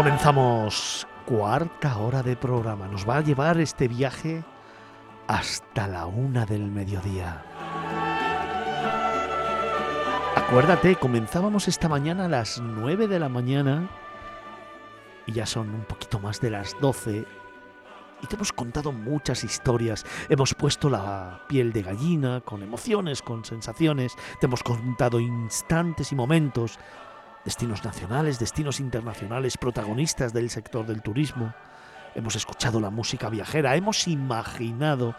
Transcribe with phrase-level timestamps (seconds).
[0.00, 2.88] Comenzamos cuarta hora de programa.
[2.88, 4.42] Nos va a llevar este viaje
[5.26, 7.44] hasta la una del mediodía.
[10.34, 13.90] Acuérdate, comenzábamos esta mañana a las nueve de la mañana
[15.26, 17.26] y ya son un poquito más de las doce
[18.22, 20.06] y te hemos contado muchas historias.
[20.30, 24.16] Hemos puesto la piel de gallina con emociones, con sensaciones.
[24.40, 26.78] Te hemos contado instantes y momentos
[27.44, 31.54] destinos nacionales, destinos internacionales, protagonistas del sector del turismo.
[32.14, 35.14] Hemos escuchado la música viajera, hemos imaginado,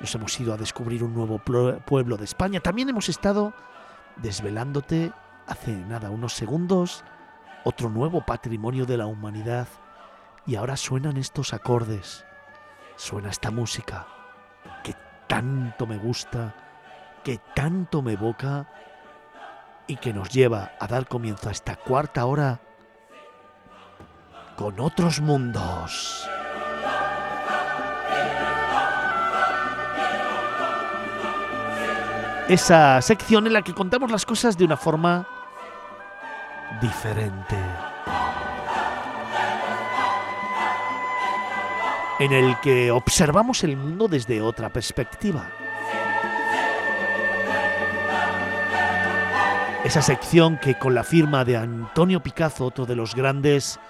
[0.00, 2.60] nos hemos ido a descubrir un nuevo pueblo de España.
[2.60, 3.52] También hemos estado
[4.16, 5.12] desvelándote
[5.46, 7.04] hace nada, unos segundos,
[7.64, 9.68] otro nuevo patrimonio de la humanidad.
[10.46, 12.24] Y ahora suenan estos acordes,
[12.96, 14.06] suena esta música
[14.82, 14.94] que
[15.26, 16.54] tanto me gusta,
[17.22, 18.66] que tanto me evoca
[19.90, 22.60] y que nos lleva a dar comienzo a esta cuarta hora
[24.56, 26.28] con otros mundos.
[32.48, 35.26] Esa sección en la que contamos las cosas de una forma
[36.80, 37.56] diferente.
[42.20, 45.50] En el que observamos el mundo desde otra perspectiva.
[49.90, 53.80] Esa sección que con la firma de Antonio Picazo, otro de los grandes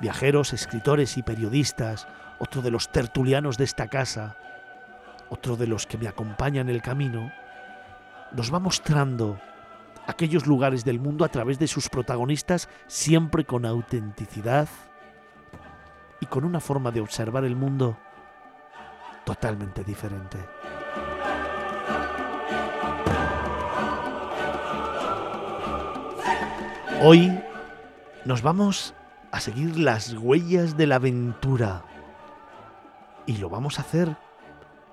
[0.00, 2.08] viajeros, escritores y periodistas,
[2.38, 4.38] otro de los tertulianos de esta casa,
[5.28, 7.30] otro de los que me acompañan en el camino,
[8.32, 9.38] nos va mostrando
[10.06, 14.66] aquellos lugares del mundo a través de sus protagonistas, siempre con autenticidad
[16.20, 17.98] y con una forma de observar el mundo
[19.26, 20.38] totalmente diferente.
[27.02, 27.32] Hoy
[28.26, 28.92] nos vamos
[29.32, 31.82] a seguir las huellas de la aventura
[33.24, 34.18] y lo vamos a hacer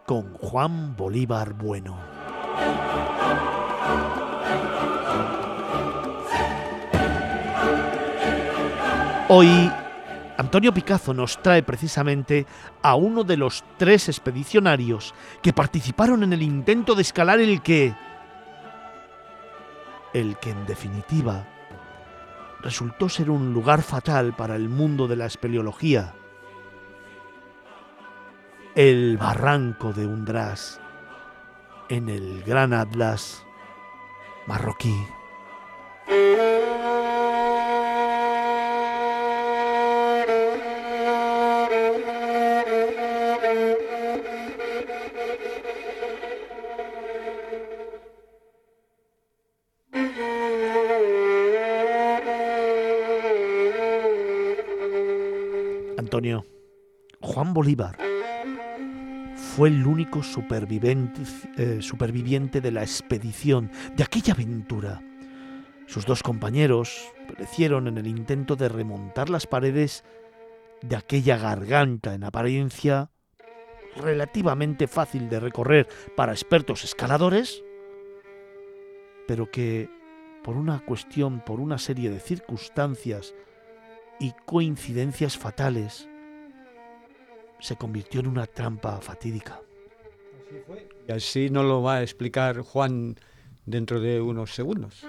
[0.06, 1.98] con Juan Bolívar Bueno.
[9.28, 9.70] Hoy
[10.38, 12.46] Antonio Picazo nos trae precisamente
[12.84, 17.94] a uno de los tres expedicionarios que participaron en el intento de escalar el que...
[20.14, 21.46] El que en definitiva
[22.62, 26.14] resultó ser un lugar fatal para el mundo de la espeleología.
[28.76, 30.80] El barranco de Undrás
[31.90, 33.44] en el Gran Atlas
[34.46, 34.96] marroquí.
[57.22, 57.98] Juan Bolívar
[59.36, 61.22] fue el único superviviente,
[61.58, 65.02] eh, superviviente de la expedición, de aquella aventura.
[65.86, 70.04] Sus dos compañeros perecieron en el intento de remontar las paredes
[70.82, 73.10] de aquella garganta en apariencia
[73.96, 77.64] relativamente fácil de recorrer para expertos escaladores,
[79.28, 79.90] pero que
[80.44, 83.34] por una cuestión, por una serie de circunstancias
[84.20, 86.08] y coincidencias fatales,
[87.60, 89.62] se convirtió en una trampa fatídica.
[91.08, 93.16] Y así nos lo va a explicar Juan
[93.66, 95.06] dentro de unos segundos.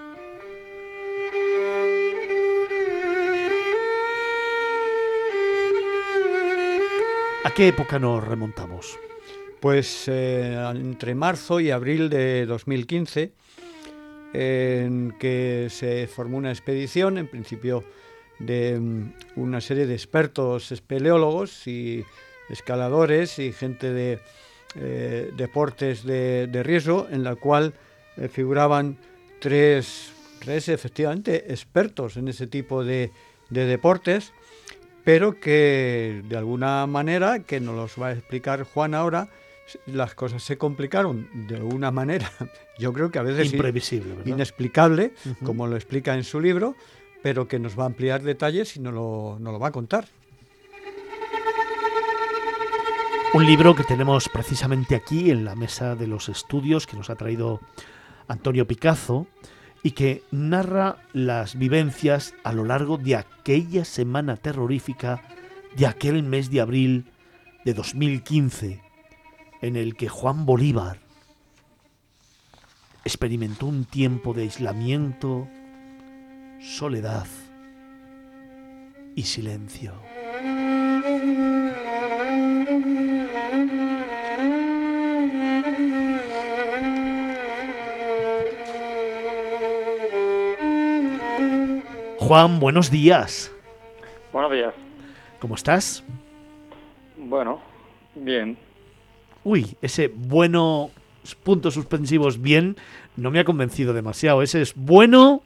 [7.44, 8.98] ¿A qué época nos remontamos?
[9.60, 13.32] Pues eh, entre marzo y abril de 2015,
[14.34, 17.84] en que se formó una expedición, en principio
[18.38, 22.04] de mm, una serie de expertos espeleólogos y
[22.48, 24.20] escaladores y gente de
[24.76, 27.72] eh, deportes de, riesgo, en la cual
[28.16, 28.98] eh, figuraban
[29.40, 33.10] tres, tres, efectivamente expertos en ese tipo de,
[33.48, 34.32] deportes,
[35.04, 39.30] pero que de alguna manera, que nos los va a explicar Juan ahora,
[39.86, 42.30] las cosas se complicaron de alguna manera,
[42.78, 45.12] yo creo que a veces imprevisible, inexplicable,
[45.44, 46.76] como lo explica en su libro,
[47.22, 50.06] pero que nos va a ampliar detalles y nos lo, nos lo va a contar.
[53.34, 57.14] Un libro que tenemos precisamente aquí en la mesa de los estudios que nos ha
[57.14, 57.60] traído
[58.26, 59.26] Antonio Picazo
[59.82, 65.22] y que narra las vivencias a lo largo de aquella semana terrorífica
[65.76, 67.04] de aquel mes de abril
[67.66, 68.80] de 2015
[69.60, 70.98] en el que Juan Bolívar
[73.04, 75.46] experimentó un tiempo de aislamiento,
[76.60, 77.26] soledad
[79.14, 80.07] y silencio.
[92.28, 93.50] Juan, buenos días.
[94.34, 94.74] Buenos días.
[95.40, 96.04] ¿Cómo estás?
[97.16, 97.58] Bueno,
[98.14, 98.58] bien.
[99.44, 100.90] Uy, ese bueno
[101.42, 102.76] puntos suspensivos bien
[103.16, 104.42] no me ha convencido demasiado.
[104.42, 105.40] Ese es bueno,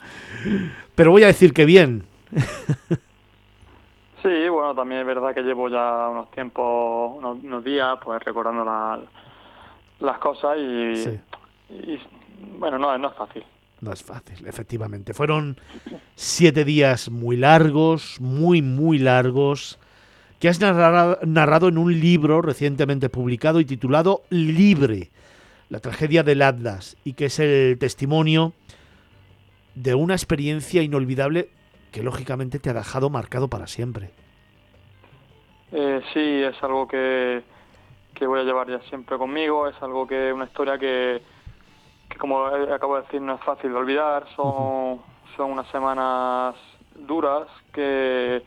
[0.96, 2.02] pero voy a decir que bien.
[4.20, 8.64] Sí, bueno, también es verdad que llevo ya unos tiempos, unos, días, pues recordando
[9.98, 11.20] las cosas y,
[11.70, 12.00] y,
[12.56, 13.44] bueno, no, no es fácil.
[13.82, 15.12] No es fácil, efectivamente.
[15.12, 15.60] Fueron
[16.14, 19.80] siete días muy largos, muy, muy largos,
[20.38, 25.10] que has narrado en un libro recientemente publicado y titulado Libre,
[25.68, 28.52] la tragedia del Atlas, y que es el testimonio
[29.74, 31.48] de una experiencia inolvidable
[31.90, 34.10] que lógicamente te ha dejado marcado para siempre.
[35.72, 37.42] Eh, sí, es algo que,
[38.14, 41.20] que voy a llevar ya siempre conmigo, es algo que, una historia que,
[42.18, 44.26] como acabo de decir, no es fácil de olvidar.
[44.36, 45.00] Son,
[45.36, 46.54] son unas semanas
[46.94, 48.42] duras que,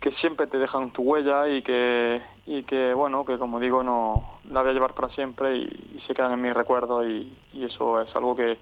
[0.00, 4.38] que siempre te dejan tu huella y que, y que, bueno, que como digo, no
[4.50, 8.14] la voy a llevar para siempre y, se quedan en mi recuerdo y, eso es
[8.14, 8.58] algo que,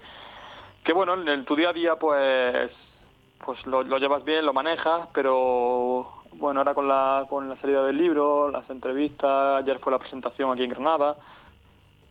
[0.83, 2.71] que, bueno, en tu día a día, pues
[3.45, 7.83] pues lo, lo llevas bien, lo manejas, pero bueno, ahora con la, con la salida
[7.83, 11.15] del libro, las entrevistas, ayer fue la presentación aquí en Granada,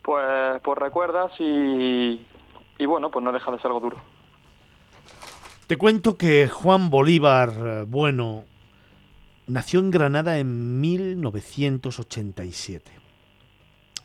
[0.06, 2.24] pues, pues recuerdas y,
[2.78, 3.96] y bueno, pues no deja de ser algo duro.
[5.66, 8.44] Te cuento que Juan Bolívar, eh, bueno,
[9.48, 12.92] nació en Granada en 1987.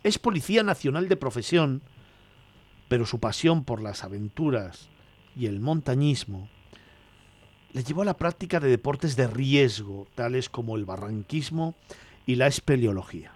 [0.02, 1.84] Es policía nacional de profesión,
[2.90, 4.90] pero su pasión por las aventuras
[5.36, 6.50] y el montañismo
[7.74, 11.76] le llevó a la práctica de deportes de riesgo, tales como el barranquismo
[12.26, 13.34] y la espeleología.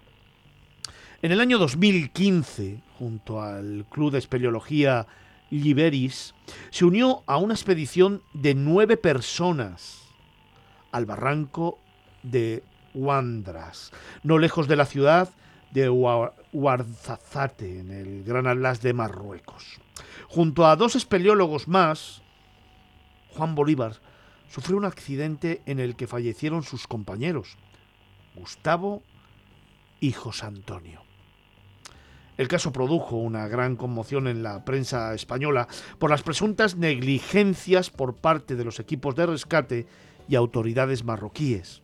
[1.25, 5.07] En el año 2015, junto al Club de Espeleología
[5.49, 6.35] Liberis,
[6.69, 10.03] se unió a una expedición de nueve personas
[10.91, 11.79] al barranco
[12.21, 12.63] de
[12.93, 13.91] Huandras,
[14.21, 15.31] no lejos de la ciudad
[15.71, 19.79] de Huarzazate, en el Gran Atlas de Marruecos.
[20.29, 22.21] Junto a dos espeleólogos más,
[23.29, 23.99] Juan Bolívar
[24.47, 27.57] sufrió un accidente en el que fallecieron sus compañeros,
[28.35, 29.01] Gustavo
[29.99, 31.04] y José Antonio.
[32.37, 35.67] El caso produjo una gran conmoción en la prensa española
[35.99, 39.87] por las presuntas negligencias por parte de los equipos de rescate
[40.27, 41.81] y autoridades marroquíes.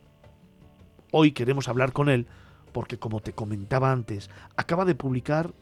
[1.10, 2.26] Hoy queremos hablar con él
[2.72, 5.54] porque, como te comentaba antes, acaba de publicar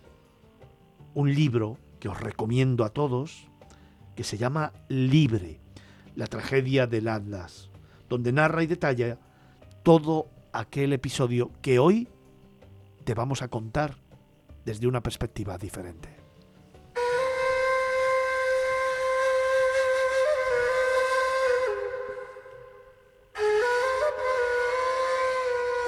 [1.15, 3.49] un libro que os recomiendo a todos,
[4.17, 5.61] que se llama Libre,
[6.17, 7.71] la tragedia del Atlas,
[8.09, 9.19] donde narra y detalla
[9.83, 12.09] todo aquel episodio que hoy
[13.05, 14.00] te vamos a contar
[14.65, 16.21] desde una perspectiva diferente.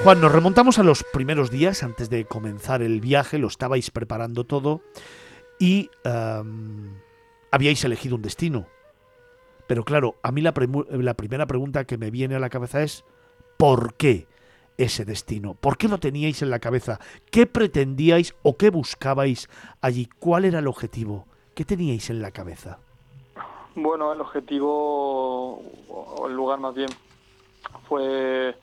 [0.02, 4.42] Juan, nos remontamos a los primeros días antes de comenzar el viaje, lo estabais preparando
[4.42, 4.82] todo
[5.60, 6.98] y em,
[7.52, 8.66] habíais elegido un destino.
[9.68, 10.52] Pero claro, a mí la,
[10.90, 13.04] la primera pregunta que me viene a la cabeza es
[13.56, 14.26] ¿por qué?
[14.78, 15.54] Ese destino?
[15.54, 16.98] ¿Por qué lo teníais en la cabeza?
[17.30, 19.48] ¿Qué pretendíais o qué buscabais
[19.80, 20.08] allí?
[20.18, 21.26] ¿Cuál era el objetivo?
[21.54, 22.78] ¿Qué teníais en la cabeza?
[23.74, 26.90] Bueno, el objetivo, o el lugar más bien,
[27.88, 28.54] fue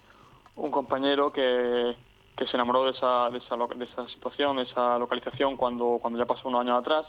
[0.56, 1.96] un compañero que,
[2.38, 6.20] que se enamoró de esa, de esa, de esa situación, de esa localización cuando, cuando
[6.20, 7.06] ya pasó unos años atrás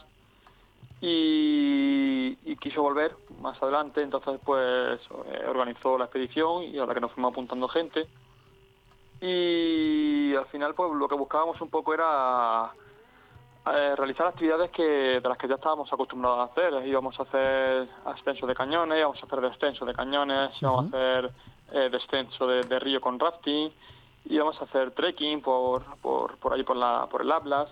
[0.99, 6.93] y, y, quiso volver más adelante, entonces pues eh, organizó la expedición y a la
[6.93, 8.07] que nos fuimos apuntando gente
[9.21, 12.71] y al final pues lo que buscábamos un poco era
[13.71, 16.87] eh, realizar actividades que de las que ya estábamos acostumbrados a hacer.
[16.87, 21.31] Íbamos a hacer ascenso de cañones íbamos a hacer descenso de cañones íbamos a hacer
[21.71, 23.71] eh, descenso de, río con rafting
[24.25, 27.69] íbamos a hacer trekking por por por ahí por la por el Atlas.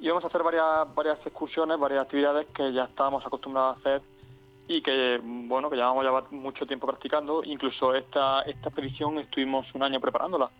[0.00, 4.02] Íbamos a hacer varias varias excursiones varias actividades que ya estábamos acostumbrados a hacer
[4.66, 7.44] y que bueno que llevamos ya mucho tiempo practicando.
[7.44, 10.50] Incluso esta esta expedición estuvimos un año preparándola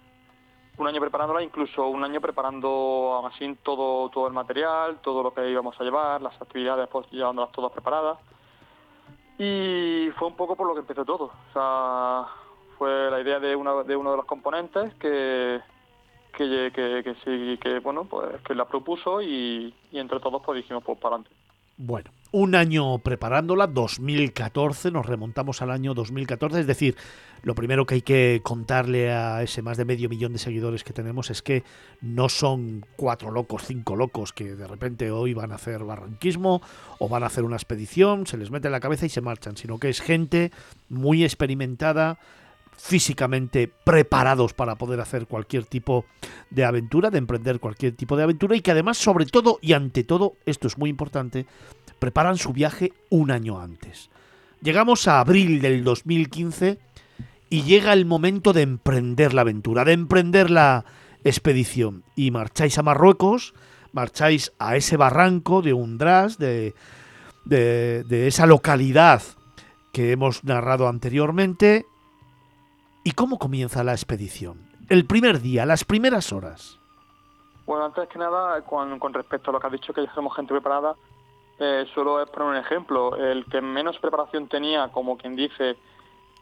[0.82, 5.48] un año preparándola incluso un año preparando así todo todo el material todo lo que
[5.50, 8.18] íbamos a llevar las actividades pues llevándolas todas preparadas.
[9.38, 11.24] Y fue un poco por lo que empezó todo.
[11.24, 12.26] O sea
[12.78, 15.60] fue la idea de una de uno de los componentes que
[16.36, 20.56] que, que, que sí que bueno pues que la propuso y, y entre todos pues
[20.56, 21.34] dijimos pues para adelante.
[21.78, 26.96] Bueno, un año preparándola, 2014, nos remontamos al año 2014, es decir,
[27.42, 30.94] lo primero que hay que contarle a ese más de medio millón de seguidores que
[30.94, 31.62] tenemos es que
[32.00, 36.62] no son cuatro locos, cinco locos que de repente hoy van a hacer barranquismo
[36.98, 39.56] o van a hacer una expedición, se les mete en la cabeza y se marchan,
[39.56, 40.52] sino que es gente
[40.88, 42.18] muy experimentada,
[42.76, 46.04] físicamente preparados para poder hacer cualquier tipo
[46.50, 50.04] de aventura, de emprender cualquier tipo de aventura y que además, sobre todo y ante
[50.04, 51.46] todo, esto es muy importante,
[52.02, 54.10] preparan su viaje un año antes.
[54.60, 56.80] Llegamos a abril del 2015
[57.48, 60.84] y llega el momento de emprender la aventura, de emprender la
[61.22, 62.02] expedición.
[62.16, 63.54] Y marcháis a Marruecos,
[63.92, 66.74] marcháis a ese barranco de Undras, de,
[67.44, 69.22] de, de esa localidad
[69.92, 71.86] que hemos narrado anteriormente,
[73.04, 74.68] ¿Y cómo comienza la expedición?
[74.88, 76.78] El primer día, las primeras horas.
[77.66, 80.52] Bueno, antes que nada, con, respecto a lo que has dicho, que ya somos gente
[80.52, 80.94] preparada,
[81.58, 83.16] eh, solo es poner un ejemplo.
[83.16, 85.76] El que menos preparación tenía, como quien dice,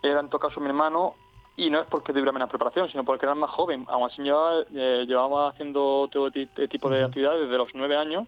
[0.02, 1.14] era en todo caso mi hermano,
[1.56, 3.84] y no es porque tuviera menos preparación, sino porque era más joven.
[3.88, 8.26] Aún así llevaba, eh, llevaba haciendo todo este tipo de actividades desde los nueve años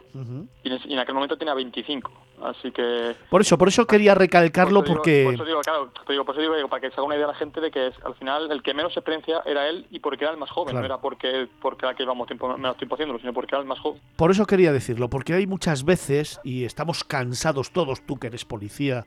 [0.62, 2.10] y, en, aquel momento tenía 25.
[2.44, 3.14] Así que...
[3.30, 5.24] Por eso, por eso quería recalcarlo porque...
[5.24, 7.34] por eso digo, claro, digo, por eso digo, para que se haga una idea la
[7.34, 10.38] gente de que al final el que menos experiencia era él y porque era el
[10.38, 13.54] más joven, no era porque, porque era que íbamos tiempo, menos tiempo haciéndolo, sino porque
[13.54, 14.00] era el más joven.
[14.16, 18.44] Por eso quería decirlo, porque hay muchas veces, y estamos cansados todos, tú que eres
[18.44, 19.04] policía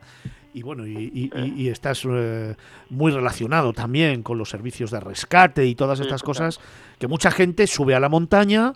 [0.56, 2.56] y bueno, y, estás eh,
[2.88, 6.60] muy relacionado también con los servicios de rescate y todas estas cosas,
[6.98, 8.72] que mucha gente sube a la montaña,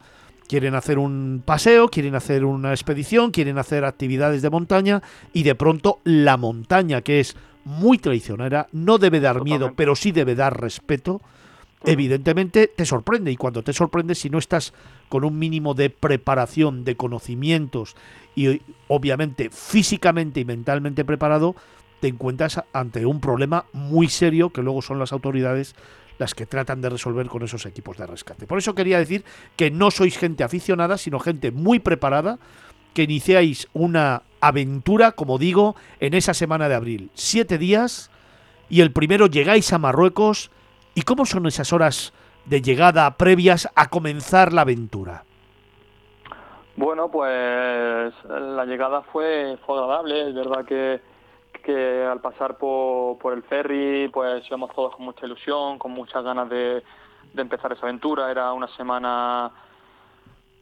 [0.50, 5.00] quieren hacer un paseo, quieren hacer una expedición, quieren hacer actividades de montaña
[5.32, 10.10] y de pronto la montaña, que es muy traicionera, no debe dar miedo, pero sí
[10.10, 11.20] debe dar respeto,
[11.84, 14.74] evidentemente te sorprende y cuando te sorprende si no estás
[15.08, 17.94] con un mínimo de preparación, de conocimientos
[18.34, 21.54] y obviamente físicamente y mentalmente preparado,
[22.00, 25.76] te encuentras ante un problema muy serio que luego son las autoridades
[26.20, 28.46] las que tratan de resolver con esos equipos de rescate.
[28.46, 29.24] Por eso quería decir
[29.56, 32.38] que no sois gente aficionada, sino gente muy preparada,
[32.92, 37.10] que iniciáis una aventura, como digo, en esa semana de abril.
[37.14, 38.10] Siete días
[38.68, 40.50] y el primero llegáis a Marruecos.
[40.94, 42.12] ¿Y cómo son esas horas
[42.44, 45.24] de llegada previas a comenzar la aventura?
[46.76, 51.00] Bueno, pues la llegada fue, agradable, es verdad que,
[51.60, 56.24] que al pasar por, por, el ferry, pues íbamos todos con mucha ilusión, con muchas
[56.24, 56.82] ganas de,
[57.32, 59.52] de empezar esa aventura, era una semana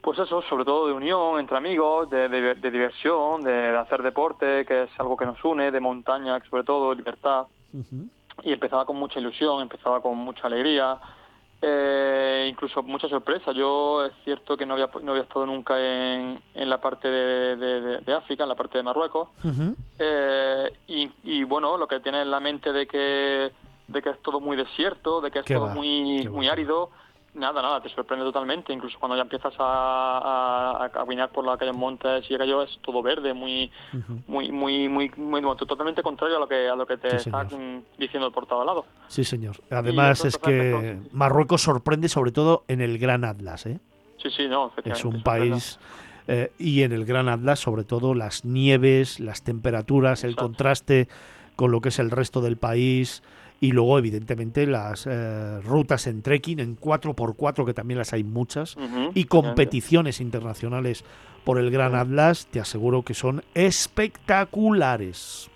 [0.01, 4.85] pues eso, sobre todo de unión entre amigos, de, de, diversión, de, hacer deporte, que
[4.85, 7.47] es algo que nos une, de montaña, sobre todo, libertad.
[8.43, 10.99] Y empezaba con mucha ilusión, empezaba con mucha alegría,
[11.61, 13.53] eh, incluso mucha sorpresa.
[13.53, 18.01] Yo es cierto que no había, no había estado nunca en, en la parte de,
[18.01, 19.29] de, África, en la parte de Marruecos.
[19.99, 23.53] eh, y, y, bueno, lo que tiene en la mente de que,
[23.89, 26.91] de que es todo muy desierto, de que es todo muy, muy árido.
[27.35, 28.73] Nada, nada, te sorprende totalmente.
[28.73, 33.35] Incluso cuando ya empiezas a, a, caminar por aquellos montes y aquello es todo verde,
[33.35, 33.71] muy,
[34.27, 37.47] muy, muy, muy, muy, totalmente contrario a lo que a lo que te está
[37.99, 38.87] diciendo el portado al lado.
[39.09, 39.57] Sí, señor.
[39.71, 43.79] Además es que Marruecos sorprende sobre todo en el Gran Atlas, ¿eh?
[44.23, 44.73] Sí, sí, no.
[44.85, 45.79] Es un país
[46.27, 51.09] eh, y en el Gran Atlas sobre todo las nieves, las temperaturas, el contraste
[51.57, 53.23] con lo que es el resto del país
[53.61, 58.77] y luego evidentemente las eh, rutas en trekking en 4x4 que también las hay muchas
[59.15, 61.05] y competiciones internacionales
[61.45, 65.51] por el Gran Atlas te aseguro que son espectaculares.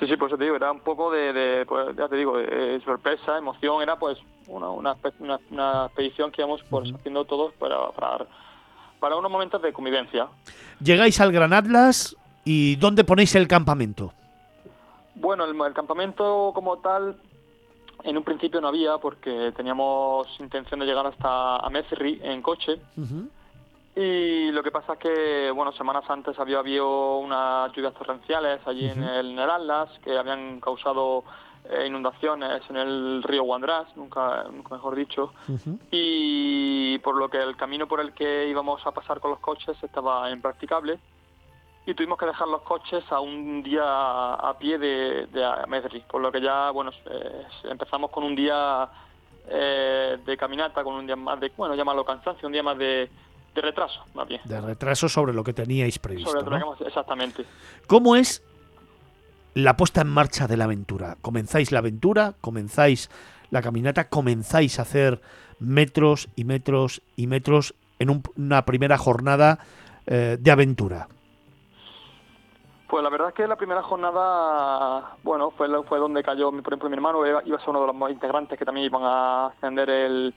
[0.00, 2.36] Sí sí pues te digo era un poco de, pues, ya te digo
[2.84, 4.96] sorpresa emoción era pues una, una,
[5.50, 8.26] una, expedición que íbamos pues, haciendo todos para, para
[9.04, 10.28] para unos momentos de convivencia.
[10.80, 14.14] Llegáis al Gran Atlas y dónde ponéis el campamento
[15.14, 17.16] bueno, el, campamento como tal,
[18.02, 21.70] en un principio no había porque teníamos intención de llegar hasta a
[22.22, 22.80] en coche.
[23.96, 28.86] Y lo que pasa es que, bueno, semanas antes había habido unas lluvias torrenciales allí
[28.88, 31.22] en el Atlas que habían causado
[31.70, 33.44] eh, inundaciones en el río
[33.96, 35.32] nunca, nunca mejor dicho,
[35.90, 39.76] y por lo que el camino por el que íbamos a pasar con los coches
[39.82, 40.98] estaba impracticable
[41.86, 43.82] y tuvimos que dejar los coches a un día
[44.34, 48.88] a pie de, de Amedri, por lo que ya, bueno, eh, empezamos con un día
[49.48, 53.10] eh, de caminata, con un día más de, bueno, llamarlo cansancio, un día más de,
[53.54, 54.40] de retraso, más bien.
[54.44, 56.30] De retraso sobre lo que teníais previsto.
[56.30, 56.86] Sobre lo que ¿no?
[56.86, 57.44] exactamente.
[57.86, 58.42] ¿Cómo es
[59.54, 61.16] la puesta en marcha de la aventura?
[61.20, 62.34] ¿Comenzáis la aventura?
[62.40, 63.10] ¿Comenzáis
[63.50, 64.08] la caminata?
[64.08, 65.20] ¿Comenzáis a hacer
[65.60, 69.58] metros y metros y metros en un- una primera jornada
[70.06, 71.08] eh, de aventura?
[72.94, 76.72] Pues la verdad es que la primera jornada, bueno, fue, fue donde cayó, mi- por
[76.74, 79.46] ejemplo, mi hermano iba, iba a ser uno de los integrantes que también iban a
[79.46, 80.32] ascender el,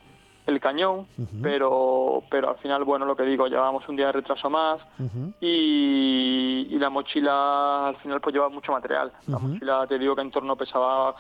[0.48, 1.06] el cañón,
[1.44, 4.80] pero, pero al final, bueno, lo que digo, llevábamos un día de retraso más
[5.40, 9.12] y, y la mochila al final pues llevaba mucho material.
[9.28, 11.16] La mochila, te digo que en torno pesaba...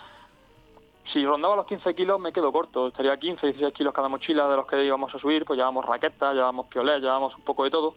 [1.13, 4.55] Si rondaba los 15 kilos me quedo corto, estaría 15, 16 kilos cada mochila de
[4.57, 7.93] los que íbamos a subir, pues llevábamos raquetas, llevábamos piolés, llevábamos un poco de todo.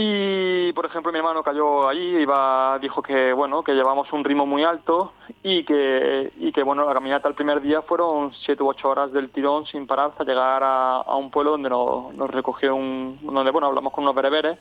[0.00, 4.46] Y, por ejemplo, mi hermano cayó allí, iba, dijo que, bueno, que llevamos un ritmo
[4.46, 5.12] muy alto
[5.42, 9.12] y que, y que, bueno, la caminata el primer día fueron siete u ocho horas
[9.12, 13.18] del tirón sin parar hasta llegar a, a un pueblo donde nos, nos recogió un,
[13.22, 14.56] donde, bueno, hablamos con unos bereberes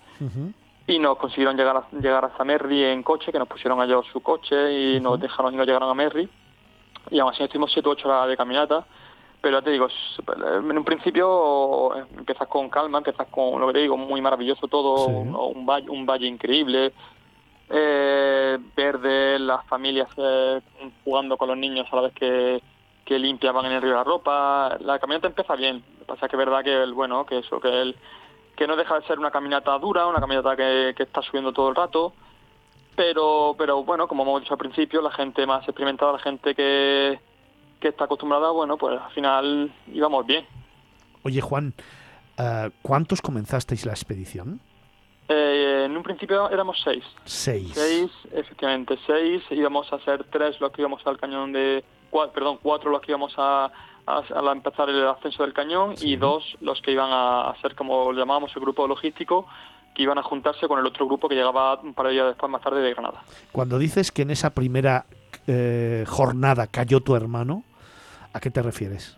[0.88, 4.22] y nos consiguieron llegar a, llegar hasta Merri en coche, que nos pusieron ellos su
[4.22, 6.28] coche y nos dejaron y nos llegaron a Merri.
[7.12, 8.88] Y aún así estuvimos siete u ocho horas de caminata.
[9.48, 10.20] Pero ya te digo, es-
[10.62, 14.68] en un principio eh, empiezas con calma, empiezas con lo que te digo, muy maravilloso
[14.68, 15.14] todo, Sí.
[15.14, 16.92] un, un valle, un valle increíble,
[17.70, 20.60] eh, verde, las familias eh,
[21.06, 22.62] jugando con los niños a la vez que,
[23.06, 24.78] que limpiaban en el río la ropa.
[24.82, 27.38] La caminata empieza bien, lo que pasa es que es verdad que el, bueno, que
[27.38, 27.96] eso, que el,
[28.58, 31.70] que no deja de ser una caminata dura, una caminata que, que está subiendo todo
[31.70, 32.12] el rato,
[32.98, 37.18] pero, pero bueno, como hemos dicho al principio, la gente más experimentada, la gente que,
[37.80, 40.46] que está acostumbrada, bueno, pues al final íbamos bien.
[41.24, 41.74] Oye, Juan,
[42.38, 44.60] eh, ¿cuántos comenzasteis la expedición?
[45.30, 47.04] Eh, en un principio éramos seis.
[47.26, 47.72] Seis.
[47.74, 49.44] Seis, efectivamente, seis.
[49.52, 51.84] Íbamos a ser tres los que íbamos al cañón de...
[52.10, 53.66] cua- perdón, cuatro los que íbamos a,
[54.06, 56.12] a, empezar el ascenso del cañón Sí.
[56.12, 59.46] y dos los que iban a, a ser, como lo llamábamos, el grupo logístico,
[59.94, 62.50] que iban a juntarse con el otro grupo que llegaba un par de días después,
[62.50, 63.22] más tarde, de Granada.
[63.52, 65.06] Cuando dices que en esa primera
[65.48, 67.64] eh, jornada cayó tu hermano,
[68.34, 69.18] ¿a qué te refieres?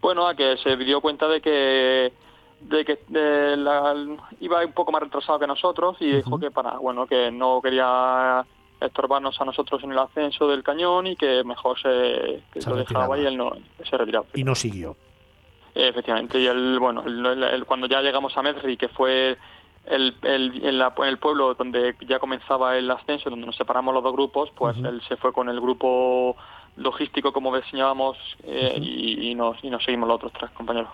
[0.00, 2.12] Bueno, a que se dio cuenta de que
[2.60, 3.94] de que de la-
[4.40, 8.44] iba un poco más retrasado que nosotros y dijo que para bueno que no quería
[8.80, 12.76] estorbarnos a nosotros en el ascenso del cañón y que mejor se, que Se lo
[12.76, 13.52] dejaba y él no
[13.88, 14.26] se retiraba.
[14.34, 14.96] Y no siguió.
[15.74, 19.36] Efectivamente, y él, bueno, él- él- él- cuando ya llegamos a Medri, que fue
[19.86, 23.94] el, el, en, la- en el pueblo donde ya comenzaba el ascenso, donde nos separamos
[23.94, 26.36] los dos grupos, pues él se fue con el grupo
[26.76, 30.90] logístico, como diseñábamos, eh, y, y nos, y nos seguimos los otros tres compañeros.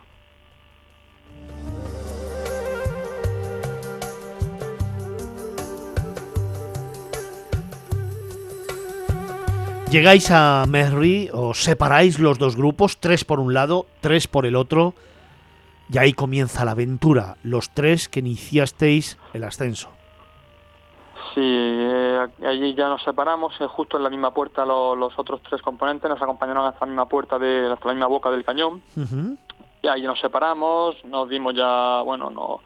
[9.91, 14.57] Llegáis a Merri, os separáis los dos grupos, tres por un lado, tres por el
[14.57, 14.95] otro,
[15.93, 19.91] y ahí comienza la aventura, los tres que iniciasteis el ascenso.
[21.35, 25.41] Sí, eh, allí ya nos separamos, eh, justo en la misma puerta lo- los otros
[25.49, 28.83] tres componentes nos acompañaron hasta la misma puerta, de, hasta la misma boca del cañón,
[29.83, 32.61] y ahí nos separamos, nos dimos ya, bueno, no,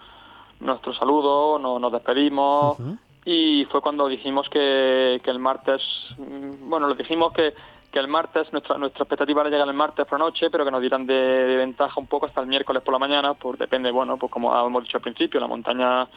[0.60, 2.78] nuestro saludo, no- nos despedimos,
[3.24, 5.82] y fue cuando dijimos que, que el martes,
[6.18, 7.52] mm, bueno, lo dijimos que,
[7.90, 10.70] que el martes, nuestra, nuestra expectativa era llegar el martes por la noche, pero que
[10.70, 14.16] nos dieran de, ventaja un poco hasta el miércoles por la mañana, pues depende, bueno,
[14.16, 16.08] pues como hemos dicho al principio, la montaña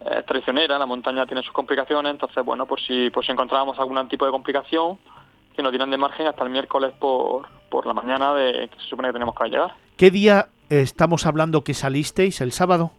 [0.00, 4.06] es traicionera, la montaña tiene sus complicaciones, entonces, bueno, por si, por si encontrábamos algún
[4.08, 4.98] tipo de complicación,
[5.56, 8.88] que nos dieran de margen hasta el miércoles por, por la mañana de que se
[8.88, 9.74] supone que tenemos que llegar.
[9.96, 12.40] ¿Qué día estamos hablando que salisteis?
[12.40, 12.92] ¿El sábado?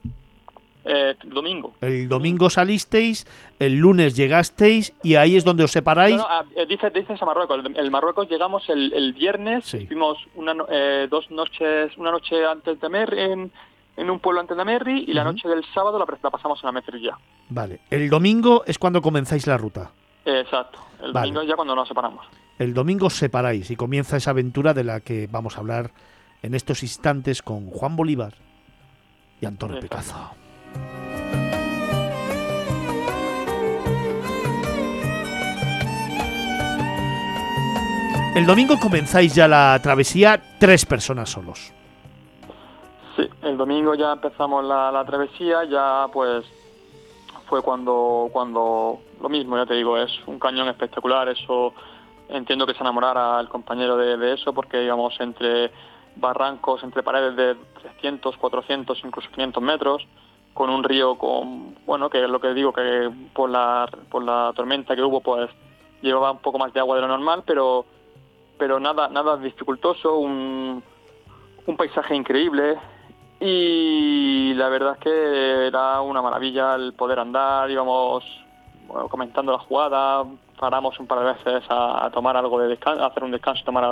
[0.86, 1.74] Eh, domingo.
[1.82, 3.28] El domingo salisteis,
[3.60, 6.16] el lunes llegasteis y ahí es donde os separáis.
[6.16, 7.64] No, no, ah, eh, dices, dices a Marruecos.
[7.66, 9.86] El, el Marruecos llegamos el, el viernes, Sí.
[9.88, 13.52] fuimos una, eh, dos noches, una noche antes de Merri, en,
[13.98, 16.72] en un pueblo antes de Merri, y la noche del sábado la, pasamos en la
[16.72, 17.18] Mecerilla.
[17.50, 19.92] Vale, el domingo es cuando comenzáis la ruta.
[20.26, 20.80] Eh, exacto.
[21.04, 21.28] El Vale.
[21.28, 22.26] domingo es ya cuando nos separamos.
[22.58, 25.92] El domingo os separáis y comienza esa aventura de la que vamos a hablar
[26.42, 28.34] en estos instantes con Juan Bolívar
[29.42, 29.80] y Antonio.
[29.80, 30.32] Picazo.
[38.36, 41.74] El domingo comenzáis ya la travesía tres personas solos.
[43.16, 46.46] Sí, el domingo ya empezamos la, travesía, ya pues
[47.48, 51.74] fue cuando, cuando lo mismo, ya te digo, es un cañón espectacular, eso
[52.30, 55.72] entiendo que se enamorara el compañero de, de eso porque íbamos entre
[56.16, 60.08] barrancos, entre paredes de 300, 400, incluso 500 metros
[60.54, 64.52] con un río con, bueno, que es lo que digo, que por la, por la
[64.56, 65.50] tormenta que hubo, pues
[66.02, 67.86] llevaba un poco más de agua de lo normal, pero,
[68.60, 70.84] pero nada, nada dificultoso, un,
[71.66, 72.78] un paisaje increíble
[73.40, 78.24] y la verdad es que era una maravilla el poder andar, íbamos
[79.10, 80.26] comentando la jugada,
[80.60, 83.86] paramos un par de veces a, tomar algo de descanso, a hacer un descanso, tomar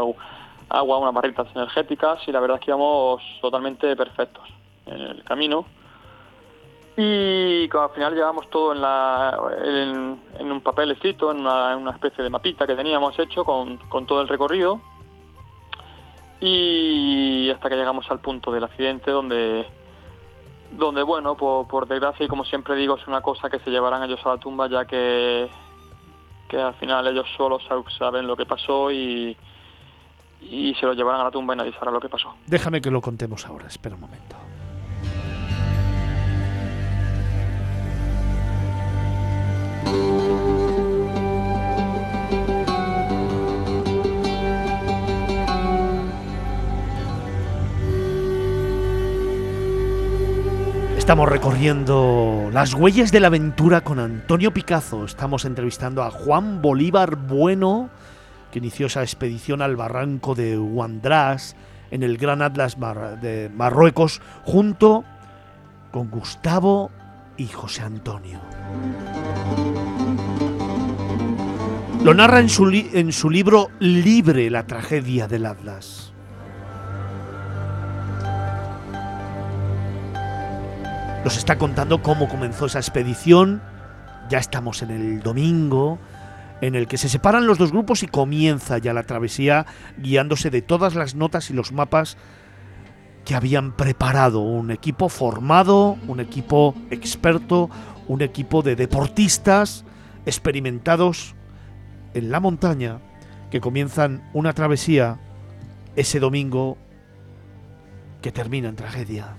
[0.70, 4.44] agua, unas barritas energéticas y la verdad es que íbamos totalmente perfectos
[4.86, 5.66] en el camino.
[7.00, 12.30] Y al final llevamos todo en, la, en, un papel escrito, en una, especie de
[12.32, 14.82] mapita que teníamos hecho con, todo el recorrido.
[16.42, 19.66] Y hasta que llegamos al punto del accidente donde
[20.72, 24.04] donde bueno, por, por, desgracia y como siempre digo, es una cosa que se llevarán
[24.04, 25.50] ellos a la tumba ya que,
[26.50, 27.64] que al final ellos solos
[27.98, 29.38] saben lo que pasó y,
[30.42, 32.36] y se lo llevarán a la tumba y nadie sabrá lo que pasó.
[32.46, 34.36] Déjame que lo contemos ahora, espera un momento.
[51.08, 55.06] Estamos recorriendo las huellas de la aventura con Antonio Picazo.
[55.06, 57.89] Estamos entrevistando a Juan Bolívar Bueno,
[58.52, 61.56] que inició esa expedición al barranco de Huandrás
[61.91, 62.76] en el Gran Atlas
[63.22, 65.06] de Marruecos, junto
[65.93, 66.91] con Gustavo
[67.38, 68.41] y José Antonio.
[72.04, 76.07] Lo narra en su, en su libro Libre la tragedia del Atlas.
[81.28, 83.62] Nos está contando cómo comenzó esa expedición.
[84.30, 86.00] Ya estamos en el domingo,
[86.62, 89.66] en el que se separan los dos grupos y comienza ya la travesía
[89.98, 92.16] guiándose de todas las notas y los mapas
[93.26, 94.40] que habían preparado.
[94.40, 97.70] Un equipo formado, un equipo experto,
[98.08, 99.84] un equipo de deportistas
[100.26, 101.36] experimentados
[102.13, 103.02] en la montaña
[103.52, 105.20] que comienzan una travesía
[105.98, 106.78] ese domingo
[108.22, 109.36] que termina en tragedia.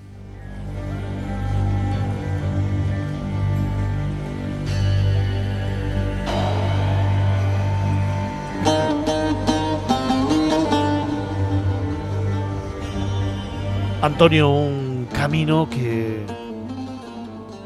[14.00, 16.24] Antonio, un camino que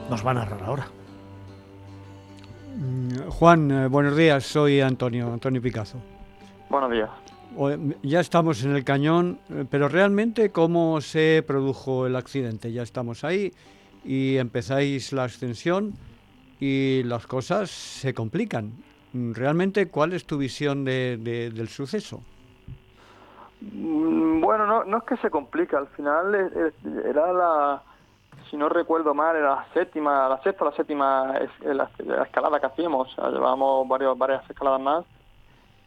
[0.08, 0.86] nos va a narrar ahora.
[2.74, 5.98] Mm, Juan, eh, buenos días, soy Antonio, Antonio Picazo.
[6.70, 7.10] Buenos días.
[8.02, 12.72] Ya estamos en el cañón, eh, pero realmente cómo se produjo el accidente.
[12.72, 13.52] Ya estamos ahí
[14.02, 15.92] y empezáis la ascensión
[16.58, 18.72] y las cosas se complican.
[19.12, 22.22] Mm, realmente, ¿cuál es tu visión del suceso?
[23.70, 26.34] Mm, bueno, no, no es que se complique, al final
[27.04, 27.82] era la,
[28.50, 31.90] si no recuerdo mal, era la séptima, la sexta la séptima la,
[32.24, 35.04] escalada que hacíamos, llevábamos varios, varias escaladas más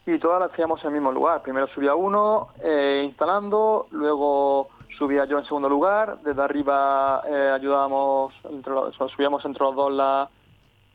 [0.06, 1.42] y todas las hacíamos en el mismo lugar.
[1.42, 8.34] Primero subía uno eh, instalando, luego subía yo en segundo lugar, desde arriba eh, ayudábamos,
[8.46, 8.74] entre
[9.14, 9.92] subíamos entre los dos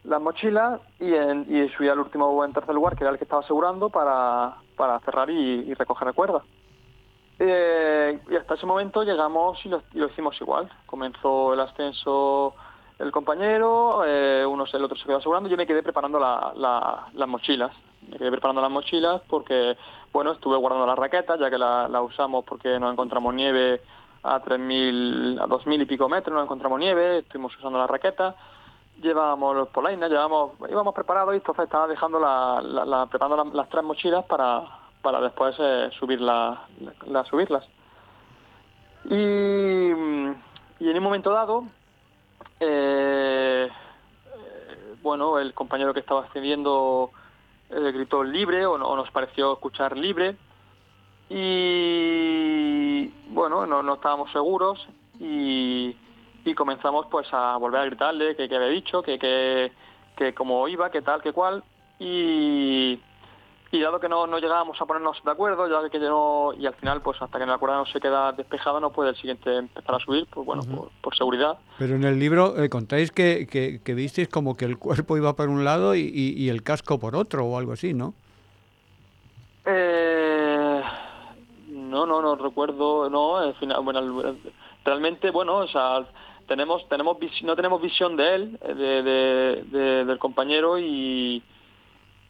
[0.03, 3.25] las mochilas y, en, y subía el último en tercer lugar, que era el que
[3.25, 4.57] estaba asegurando, para,
[5.05, 6.43] cerrar y recoger la cuerda.
[7.43, 10.71] Eh, y hasta ese momento llegamos y lo, hicimos igual.
[10.85, 12.55] Comenzó el ascenso
[12.99, 17.73] el compañero, eh, el otro se quedó asegurando, yo me quedé preparando las mochilas.
[18.07, 19.75] Me quedé preparando las mochilas porque,
[20.13, 23.81] bueno, estuve guardando las raquetas, ya que la, usamos porque no encontramos nieve
[24.23, 28.35] a 3.000, a 2.000 y pico metros, no encontramos nieve, estuvimos usando las raquetas,
[29.01, 34.27] llevábamos los polainas, llevábamos, íbamos preparados y entonces estaba dejando la, preparando las tres mochilas
[34.27, 36.67] para, para después eh, subir la,
[37.29, 37.67] subirlas.
[39.05, 41.65] Y, y, en un momento dado,
[42.61, 47.11] eh, eh, bueno, el compañero que estaba ascendiendo
[47.71, 50.37] gritó libre o, nos pareció escuchar libre
[51.29, 54.89] y bueno, no, estábamos seguros
[55.21, 55.97] y,
[56.57, 59.71] comenzamos pues a volver a gritarle que, había dicho, que, que,
[60.17, 61.63] que cómo iba, que tal, que cual
[62.01, 62.99] y
[63.73, 66.75] y dado que no, no llegábamos a ponernos de acuerdo, ya que no, y al
[66.75, 69.95] final, pues hasta que la cuerda no se queda despejada, no puede el siguiente empezar
[69.95, 70.63] a subir, pues bueno,
[71.01, 71.59] por, seguridad.
[71.79, 75.49] Pero en el libro eh, contáis que, que, visteis como que el cuerpo iba por
[75.49, 78.15] un lado y, y, el casco por otro, o algo así, ¿no?
[79.67, 80.83] Eh,
[81.69, 84.35] no, no, no recuerdo, no, al final, bueno,
[84.85, 86.09] realmente, bueno, o sea,
[86.49, 91.41] tenemos, tenemos, no tenemos visión de él, de, de, del compañero y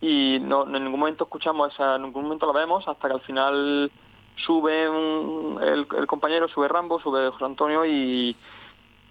[0.00, 3.20] y no, en ningún momento escuchamos esa, en ningún momento la vemos hasta que al
[3.22, 3.90] final
[4.36, 8.34] sube el, compañero, sube Rambo, sube José Antonio y,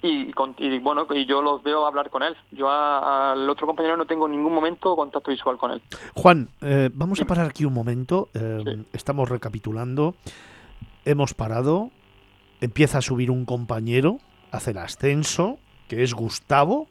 [0.02, 0.32] y,
[0.80, 2.36] bueno, y yo los veo hablar con él.
[2.52, 5.82] Yo a- al otro compañero no tengo en ningún momento contacto visual con él.
[6.16, 8.30] Juan, eh, vamos a parar aquí un momento.
[8.34, 8.86] eh, Sí.
[8.94, 10.16] Estamos recapitulando.
[11.06, 11.92] Hemos parado.
[12.62, 14.18] Empieza a subir un compañero,
[14.52, 16.88] hace el ascenso, que es Gustavo.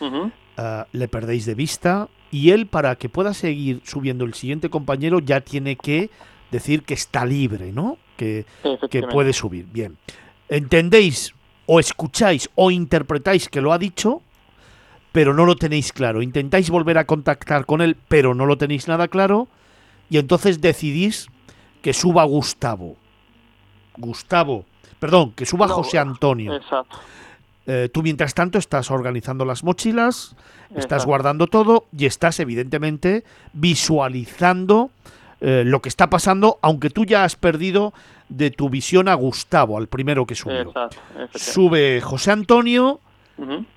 [0.00, 2.08] Eh, le perdéis de vista.
[2.30, 6.10] Y él, para que pueda seguir subiendo el siguiente compañero, ya tiene que
[6.50, 7.98] decir que está libre, ¿no?
[8.16, 8.44] Que,
[8.90, 9.66] que puede subir.
[9.66, 9.96] Bien.
[10.48, 11.34] ¿Entendéis
[11.66, 14.22] o escucháis o interpretáis que lo ha dicho,
[15.12, 16.22] pero no lo tenéis claro?
[16.22, 19.48] Intentáis volver a contactar con él, pero no lo tenéis nada claro.
[20.08, 21.28] Y entonces decidís
[21.82, 22.96] que suba Gustavo.
[23.96, 24.64] Gustavo.
[24.98, 26.54] Perdón, que suba No, José Antonio.
[26.54, 26.98] Exacto.
[27.72, 30.34] Eh, tú mientras tanto estás organizando las mochilas,
[30.74, 34.90] estás guardando todo y estás evidentemente visualizando
[35.40, 37.92] eh, lo que está pasando, aunque tú ya has perdido
[38.28, 40.62] de tu visión a Gustavo, al primero que subió.
[40.62, 40.98] Exacto.
[41.36, 42.98] Sube José Antonio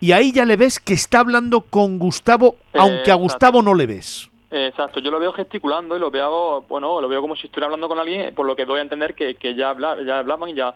[0.01, 3.15] y ahí ya le ves que está hablando con Gustavo, aunque a.
[3.15, 4.27] Gustavo no le ves.
[4.49, 7.87] Exacto, yo lo veo gesticulando y lo veo, bueno, lo veo como si estuviera hablando
[7.87, 10.73] con alguien, por lo que doy a entender que, que ya, ya hablaban y ya,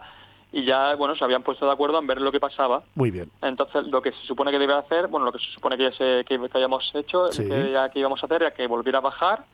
[0.52, 2.82] y ya, bueno, se habían puesto de acuerdo en ver lo que pasaba.
[2.94, 3.30] Muy bien.
[3.42, 5.92] Entonces, lo que se supone que debe hacer, bueno, lo que se supone que, ya
[5.92, 7.46] se, que, que hayamos hecho, Sí.
[7.46, 9.44] que, ya, que íbamos a hacer, era que volviera a bajar.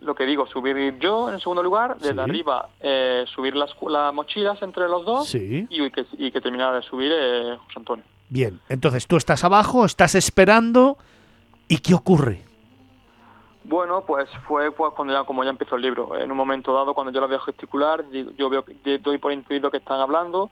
[0.00, 2.20] Lo que digo, subir yo en segundo lugar, desde Sí.
[2.20, 5.66] arriba eh, subir las, las mochilas entre los dos Sí.
[5.70, 8.04] y, que, y que terminara de subir eh, José Antonio.
[8.28, 8.60] Bien.
[8.68, 10.98] Entonces tú estás abajo, estás esperando.
[11.66, 12.44] ¿Y qué ocurre?
[13.68, 16.16] Bueno, pues fue pues cuando ya como ya empezó el libro.
[16.16, 18.64] En un momento dado, cuando yo lo veo gesticular, yo veo
[19.02, 20.48] doy por intuido que están hablando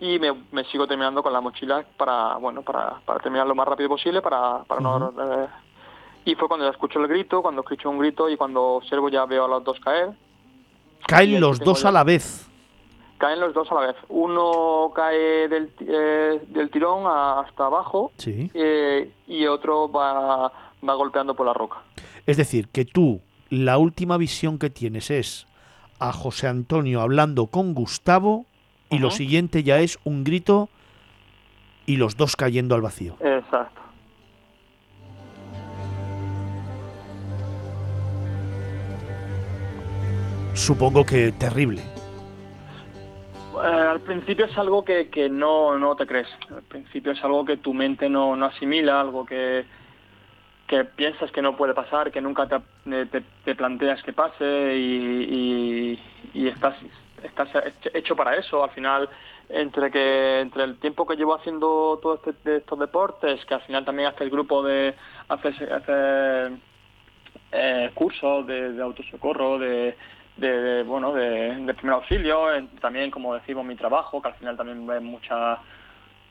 [0.00, 3.68] y me, me sigo terminando con la mochila para bueno para, para terminar lo más
[3.68, 5.46] rápido posible para, para no eh,
[6.24, 9.24] y fue cuando ya escucho el grito, cuando escucho un grito y cuando observo ya
[9.26, 10.10] veo a los dos caer.
[11.06, 12.46] Caen los dos ya- a la vez.
[13.18, 13.96] Caen los dos a la vez.
[14.08, 18.50] Uno cae del, eh, del tirón hasta abajo Sí.
[18.54, 20.50] eh, y otro va,
[20.86, 21.78] va golpeando por la roca.
[22.26, 25.46] Es decir, que tú, la última visión que tienes es
[25.98, 28.46] a José Antonio hablando con Gustavo
[28.88, 30.68] y lo siguiente ya es un grito
[31.86, 33.16] y los dos cayendo al vacío.
[33.20, 33.80] Exacto.
[40.54, 41.82] Supongo que terrible.
[41.82, 46.28] Eh, al principio es algo que, que no, no te crees.
[46.54, 49.64] Al principio es algo que tu mente no, no asimila, algo que,
[50.70, 52.54] que piensas que no puede pasar, que nunca te,
[52.94, 55.98] eh, te- te planteas que pase y,
[56.46, 56.76] estás,
[57.24, 57.48] estás
[57.92, 58.62] hecho para eso.
[58.62, 59.08] Al final,
[59.48, 63.84] entre que entre el tiempo que llevo haciendo todos este- estos deportes, que al final
[63.84, 64.94] también hace el grupo de
[65.28, 65.82] hacer,
[67.50, 69.96] eh, cursos de, de autosocorro, de,
[70.86, 72.46] bueno, de, primer auxilio,
[72.80, 75.58] también como decimos mi trabajo, que al final también ves muchas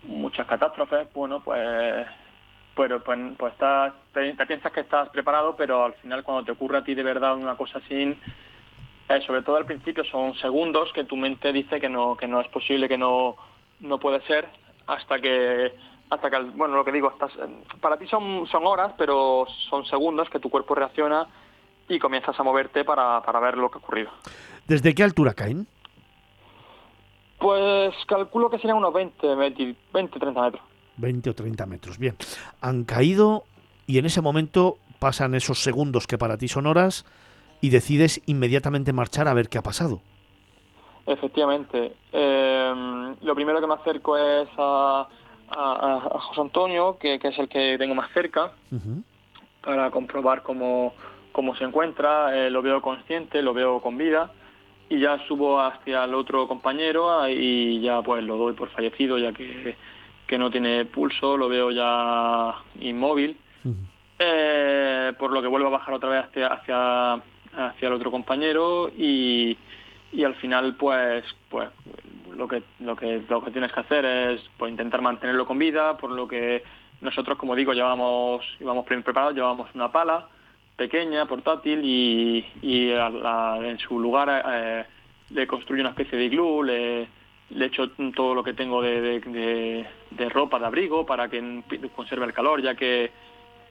[0.04, 2.08] muchas catástrofes, bueno, pues
[2.80, 6.54] pero pues, pues estás, te, te piensas que estás preparado, pero al final cuando te
[6.54, 8.18] ocurre a ti de verdad una cosa así,
[9.10, 12.39] eh, sobre todo al principio son segundos que tu mente dice que no que no
[12.39, 13.36] es posible, que no
[13.82, 14.48] no puede ser,
[14.88, 15.74] hasta que
[16.10, 17.13] hasta que bueno lo que digo,
[17.82, 21.28] para ti son son horas, pero son segundos que tu cuerpo reacciona
[21.89, 24.12] y comienzas a moverte para, para ver lo que ha ocurrido.
[24.68, 25.68] ¿Desde qué altura caen?
[27.39, 30.68] Pues calculo que serían unos 20, 20, 20 30 metros.
[30.99, 31.97] 20 o 30 metros.
[31.97, 32.15] Bien.
[32.62, 33.43] Han caído
[33.88, 37.05] y en ese momento pasan esos segundos que para ti son horas
[37.62, 40.01] y decides inmediatamente marchar a ver qué ha pasado.
[41.05, 41.93] Efectivamente.
[42.12, 45.07] Eh, lo primero que me acerco es a,
[45.49, 49.01] a- a José Antonio, que, que es el que tengo más cerca, Ujú.
[49.63, 50.93] para comprobar cómo,
[51.31, 52.38] cómo se encuentra.
[52.38, 54.31] Eh, lo veo consciente, lo veo con vida.
[54.89, 59.17] Y ya subo hacia el otro compañero ah, y ya pues lo doy por fallecido,
[59.19, 59.75] ya que,
[60.30, 63.36] que no tiene pulso, lo veo ya inmóvil.
[64.20, 68.89] Eh, por lo que vuelvo a bajar otra vez hacia hacia, hacia el otro compañero
[68.98, 69.58] y,
[70.12, 71.70] y al final pues pues
[72.36, 75.96] lo que lo que lo que tienes que hacer es pues intentar mantenerlo con vida
[75.98, 76.63] por lo que
[77.02, 80.28] nosotros como digo llevamos íbamos pre- preparados llevamos una pala
[80.76, 84.86] pequeña portátil y, y a la- en su lugar eh,
[85.32, 87.08] le construyo una especie de iglú le
[87.51, 89.19] le echo todo lo que tengo de,
[90.12, 91.62] de- ropa de abrigo para que
[91.95, 93.12] conserve el calor ya que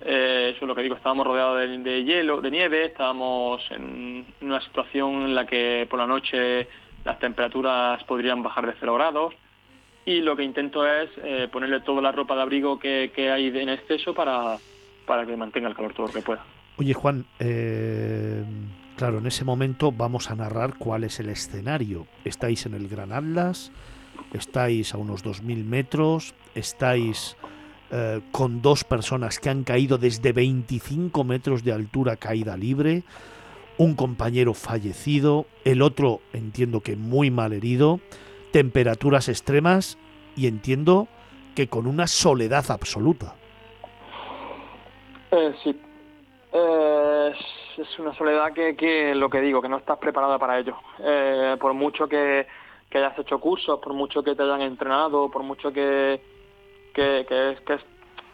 [0.00, 4.60] eh, eso es lo que digo, estábamos rodeados de, hielo, de nieve, estábamos en una
[4.60, 6.68] situación en la que por la noche
[7.04, 9.34] las temperaturas podrían bajar de 0 grados
[10.04, 13.48] y lo que intento es eh, ponerle toda la ropa de abrigo que, que hay
[13.48, 14.58] en exceso para,
[15.06, 16.44] para que mantenga el calor todo lo que pueda.
[16.78, 18.42] Oye, Juan, eh,
[18.98, 22.08] claro, en ese momento vamos a narrar cuál es el escenario.
[22.24, 23.70] Estáis en el Gran Atlas,
[24.32, 27.36] estáis a unos 2.000 metros, estáis
[27.92, 33.04] eh, con dos personas que han caído desde 25 metros de altura caída libre,
[33.78, 38.00] un compañero fallecido, el otro entiendo que muy mal herido,
[38.50, 39.96] temperaturas extremas
[40.36, 41.06] y entiendo
[41.54, 43.36] que con una soledad absoluta.
[45.30, 45.80] Eh, sí.
[46.52, 47.32] Eh,
[47.82, 50.76] es una soledad que, que, lo que digo, que no estás preparada para ello.
[50.98, 52.46] Eh, por mucho que,
[52.90, 56.20] que hayas hecho cursos, por mucho que te hayan entrenado, por mucho que,
[56.92, 57.58] que, que,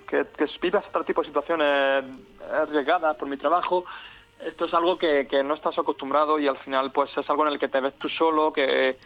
[0.09, 2.05] que, que, vivas otro tipo de situaciones
[2.53, 3.85] arriesgadas por mi trabajo,
[4.41, 7.53] esto es algo que, que, no estás acostumbrado y al final pues es algo en
[7.53, 8.97] el que te ves tú solo, que,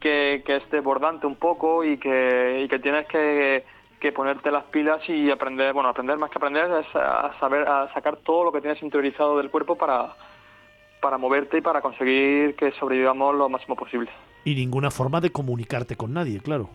[0.00, 3.64] que, que es desbordante un poco y que, y que tienes que,
[4.00, 7.92] que ponerte las pilas y aprender, bueno, aprender más que aprender es a saber, a
[7.92, 10.14] sacar todo lo que tienes interiorizado del cuerpo para,
[11.00, 14.10] para moverte y para conseguir que sobrevivamos lo máximo posible.
[14.44, 16.70] Y ninguna forma de comunicarte con nadie, claro.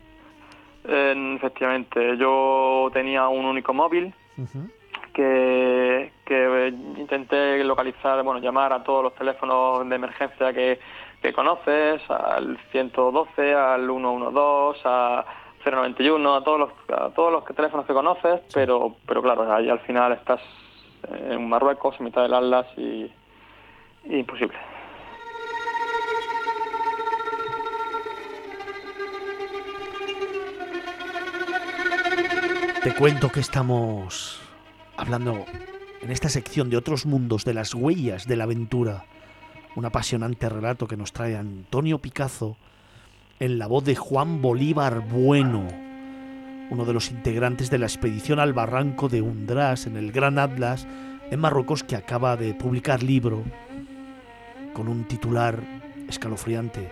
[0.86, 4.72] Eh, efectivamente, yo tenía un único móvil uh -huh.
[5.14, 10.80] que, que intenté localizar, bueno, llamar a todos los teléfonos de emergencia que,
[11.22, 15.26] que conoces, al 112, al 112, a
[15.63, 19.80] 091, a todos los, a todos los teléfonos que conoces, pero, pero claro, ahí al
[19.80, 20.41] final estás
[21.12, 23.12] en Marruecos, en mitad del Atlas y,
[24.06, 24.58] y imposible.
[32.84, 34.41] Te cuento que estamos
[34.97, 35.45] hablando
[36.02, 39.06] en esta sección de otros mundos, de las huellas de la aventura.
[39.76, 42.58] Un apasionante relato que nos trae Antonio Picazo
[43.39, 45.67] en la voz de Juan Bolívar Bueno,
[46.69, 50.88] uno de los integrantes de la expedición al barranco de Undras en el Gran Atlas
[51.30, 53.43] en Marruecos que acaba de publicar libro
[54.74, 55.60] con un titular
[56.08, 56.89] escalofriante,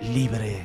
[0.00, 0.60] Libre.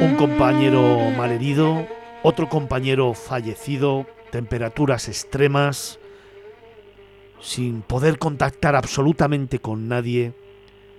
[0.00, 1.86] Un compañero malherido,
[2.22, 5.99] otro compañero fallecido, temperaturas extremas,
[7.40, 10.34] sin poder contactar absolutamente con nadie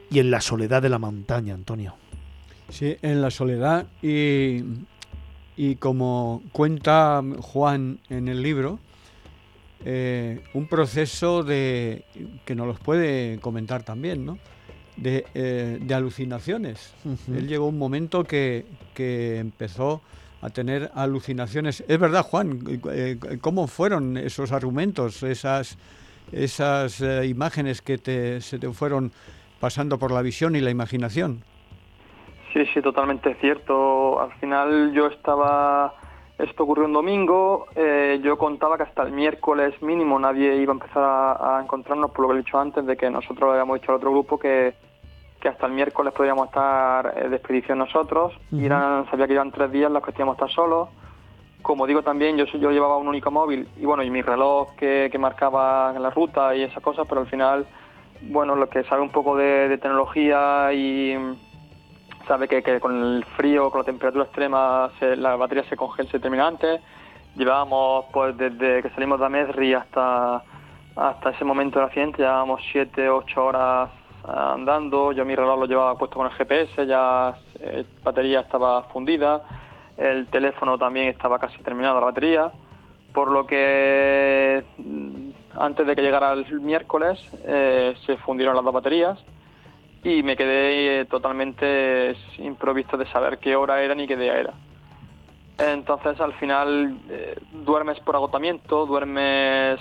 [0.09, 1.95] y en la soledad de la montaña, Antonio.
[2.69, 4.63] Sí, en la soledad y,
[5.57, 8.79] y como cuenta Juan en el libro,
[9.83, 12.05] eh, un proceso de
[12.45, 14.37] que nos los puede comentar también, ¿no?
[14.95, 16.93] De, eh, de alucinaciones.
[17.03, 17.37] Uh -huh.
[17.37, 20.01] Él llegó un momento que, que, empezó
[20.41, 21.83] a tener alucinaciones.
[21.87, 22.59] Es verdad, Juan,
[22.91, 25.77] eh, ¿cómo fueron esos argumentos, esas,
[26.31, 29.11] esas eh, imágenes que te, se te fueron
[29.59, 31.43] pasando por la visión y la imaginación?
[32.53, 34.19] Sí, sí, totalmente cierto.
[34.19, 35.93] Al final yo estaba
[36.41, 40.75] esto ocurrió un domingo, eh, yo contaba que hasta el miércoles mínimo nadie iba a
[40.75, 43.79] empezar a, a, encontrarnos, por lo que he dicho antes, de que nosotros le habíamos
[43.79, 44.73] dicho al otro grupo que,
[45.39, 48.61] que hasta el miércoles podríamos estar eh, de expedición nosotros, uh -huh.
[48.61, 50.89] y eran, sabía que iban tres días los que teníamos que estar solos.
[51.61, 55.09] Como digo también, yo, yo llevaba un único móvil y bueno, y mi reloj que,
[55.11, 57.65] que marcaba la ruta y esas cosas, pero al final,
[58.21, 61.15] bueno, lo que sabe un poco de, tecnología y
[62.27, 66.09] sabe que, que, con el frío, con la temperatura extrema, se, la batería se congela,
[66.09, 66.81] se termina antes.
[67.35, 70.43] Llevábamos, pues desde que salimos de Amesri hasta,
[70.95, 73.89] hasta ese momento del accidente, llevábamos 7, 8 horas
[74.27, 75.11] andando.
[75.11, 79.41] Yo mi reloj lo llevaba puesto con el GPS, ya eh, batería estaba fundida.
[79.97, 82.51] El teléfono también estaba casi terminado la batería.
[83.13, 84.63] Por lo que
[85.57, 89.19] antes de que llegara el miércoles eh, se fundieron las dos baterías
[90.03, 94.53] y me quedé totalmente improvisto de saber qué hora era ni qué día era.
[95.57, 99.79] Entonces al final eh, duermes por agotamiento, duermes,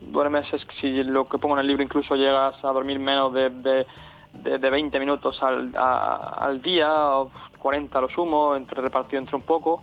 [0.00, 0.46] duermes
[0.80, 3.86] si lo que pongo en el libro incluso llegas a dormir menos de,
[4.32, 9.20] de, de 20 minutos al, a, al día, o 40 a lo sumo, entre repartido
[9.20, 9.82] entre un poco.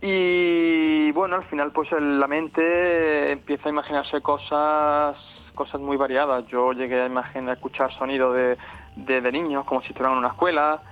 [0.00, 5.16] Y bueno, al final pues la mente empieza a imaginarse cosas
[5.54, 6.46] cosas muy variadas.
[6.48, 10.82] Yo llegué a imaginar, escuchar sonidos de, de, niños como si estuvieran en una escuela.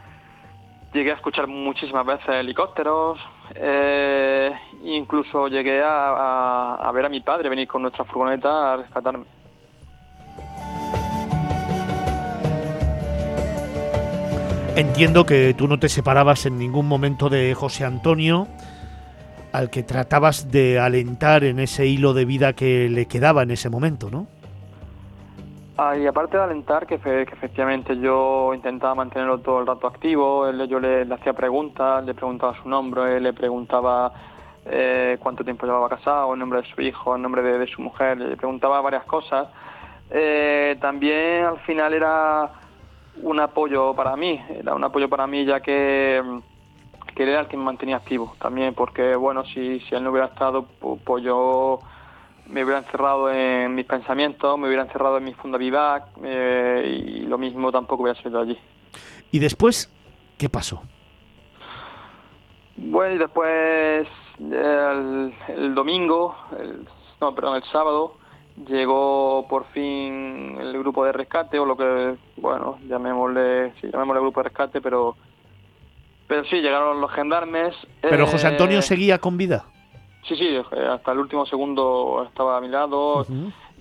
[0.93, 3.19] Llegué a escuchar muchísimas veces helicópteros.
[3.55, 4.53] Eh,
[4.85, 9.25] incluso llegué a, a, ver a mi padre venir con nuestra furgoneta a rescatarme.
[14.77, 18.47] Entiendo que tú no te separabas en ningún momento de José Antonio,
[19.53, 23.69] al que tratabas de alentar en ese hilo de vida que le quedaba en ese
[23.69, 24.27] momento, ¿no?
[25.77, 29.87] Ah, y aparte de alentar, que, fe, que, efectivamente yo intentaba mantenerlo todo el rato
[29.87, 34.13] activo, él, yo le, hacía preguntas, le preguntaba su nombre, le preguntaba
[34.67, 37.81] eh, cuánto tiempo llevaba casado, el nombre de su hijo, el nombre de, de, su
[37.83, 39.49] mujer, le preguntaba varias cosas,
[40.11, 42.51] eh, también al final era
[43.23, 46.23] un apoyo para mí, era un apoyo para mí ya que,
[47.15, 50.27] que era el que me mantenía activo también, porque bueno, si, si él no hubiera
[50.29, 50.67] estado,
[51.05, 51.81] pues, yo
[52.47, 57.21] me hubiera encerrado en mis pensamientos, me hubiera encerrado en mi funda vivac eh, y
[57.21, 58.59] lo mismo tampoco hubiera sido allí.
[59.31, 59.91] ¿Y después
[60.37, 60.83] qué pasó?
[62.77, 64.09] Bueno, y después
[64.41, 66.35] el, domingo,
[67.21, 68.15] no, perdón, el sábado,
[68.67, 74.41] llegó por fin el grupo de rescate o lo que, bueno, llamémosle, sí, llamémosle grupo
[74.41, 75.17] de rescate, pero
[76.31, 77.75] pero sí, llegaron los gendarmes.
[78.01, 79.65] ¿Pero José Antonio eh, seguía con vida?
[80.29, 83.27] Sí, sí, eh, hasta el último segundo estaba a mi lado,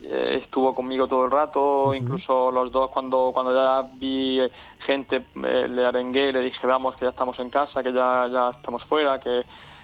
[0.02, 4.40] eh, estuvo conmigo todo el rato, incluso los dos cuando cuando ya vi
[4.84, 8.84] gente le arengué, le dije vamos que ya estamos en casa, que ya, ya estamos
[8.86, 9.44] fuera, que,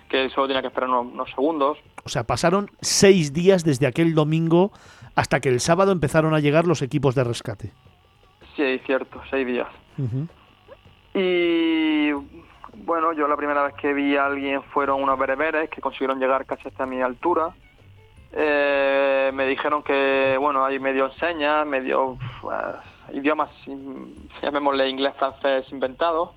[0.10, 1.78] que solo tenía que esperar unos, segundos.
[2.04, 4.72] O sea, pasaron seis días desde aquel domingo
[5.14, 7.74] hasta que el sábado empezaron a llegar los equipos de rescate.
[8.56, 9.68] Sí, cierto, seis días.
[11.14, 12.12] Y
[12.84, 16.46] bueno, yo la primera vez que vi a alguien fueron unos bereberes que consiguieron llegar
[16.46, 17.54] casi hasta mi altura.
[18.32, 23.50] Eh, me dijeron que, bueno, hay medio señas, medio eh, idiomas,
[24.42, 26.32] llamémosle inglés, francés inventados.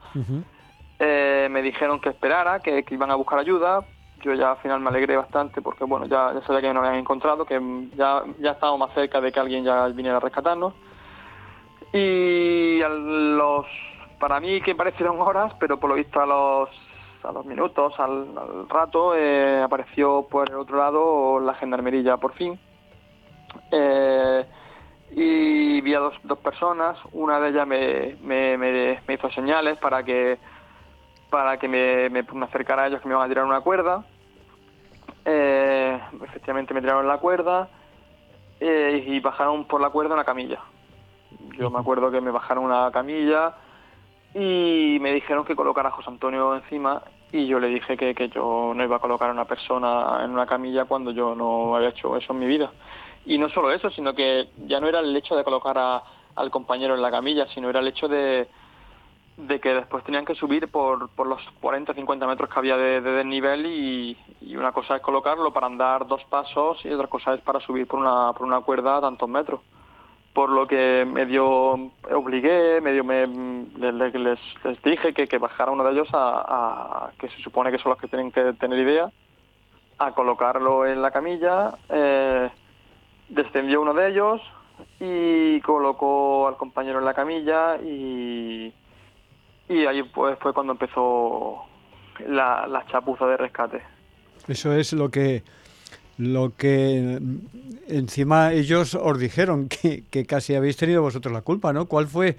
[1.00, 3.80] Eh, me dijeron que esperara, que, iban a buscar ayuda.
[4.22, 6.96] Yo ya al final me alegré bastante porque bueno, ya, ya sabía que me habían
[6.96, 7.60] encontrado, que
[7.96, 10.74] ya, ya estábamos más cerca de que alguien ya viniera a rescatarnos.
[11.92, 13.66] Y a los,
[14.18, 16.68] para mí que parecieron horas, pero por lo visto a los,
[17.22, 22.58] a los minutos, al, rato, eh, apareció por el otro lado la gendarmería por fin.
[23.72, 24.44] Eh,
[25.10, 30.38] y vi a dos, dos personas, una de ellas me, me, hizo señales para que
[31.30, 34.04] para que me, me, acercara a ellos que me iban a tirar una cuerda.
[35.24, 37.68] Eh, efectivamente me tiraron la cuerda
[38.60, 40.60] y bajaron por la cuerda una camilla.
[41.58, 43.54] Yo me acuerdo que me bajaron una camilla
[44.34, 47.02] y me dijeron que colocara a José Antonio encima
[47.32, 50.30] y yo le dije que, que yo no iba a colocar a una persona en
[50.30, 52.70] una camilla cuando yo no había hecho eso en mi vida.
[53.26, 56.02] Y no solo eso, sino que ya no era el hecho de colocar a,
[56.36, 58.48] al compañero en la camilla, sino era el hecho de,
[59.36, 63.00] de que después tenían que subir por, por los 40 50 metros que había de,
[63.00, 64.16] desnivel y,
[64.56, 68.00] una cosa es colocarlo para andar dos pasos y otra cosa es para subir por
[68.00, 69.60] una, por una cuerda a tantos metros.
[70.38, 74.38] Por lo que medio obligué, medio me, les,
[74.84, 78.06] dije que, que, bajara uno de ellos a, que se supone que son los que
[78.06, 79.10] tienen que tener idea,
[79.98, 81.72] a colocarlo en la camilla.
[81.88, 82.48] Eh,
[83.28, 84.40] descendió uno de ellos
[85.00, 88.72] y colocó al compañero en la camilla y
[89.68, 91.64] y ahí pues fue cuando empezó
[92.28, 93.82] la, la chapuza de rescate.
[94.46, 95.42] Eso es lo que
[96.18, 97.20] lo que
[97.88, 101.86] encima ellos os dijeron que, casi habéis tenido vosotros la culpa, ¿no?
[101.86, 102.36] ¿Cuál fue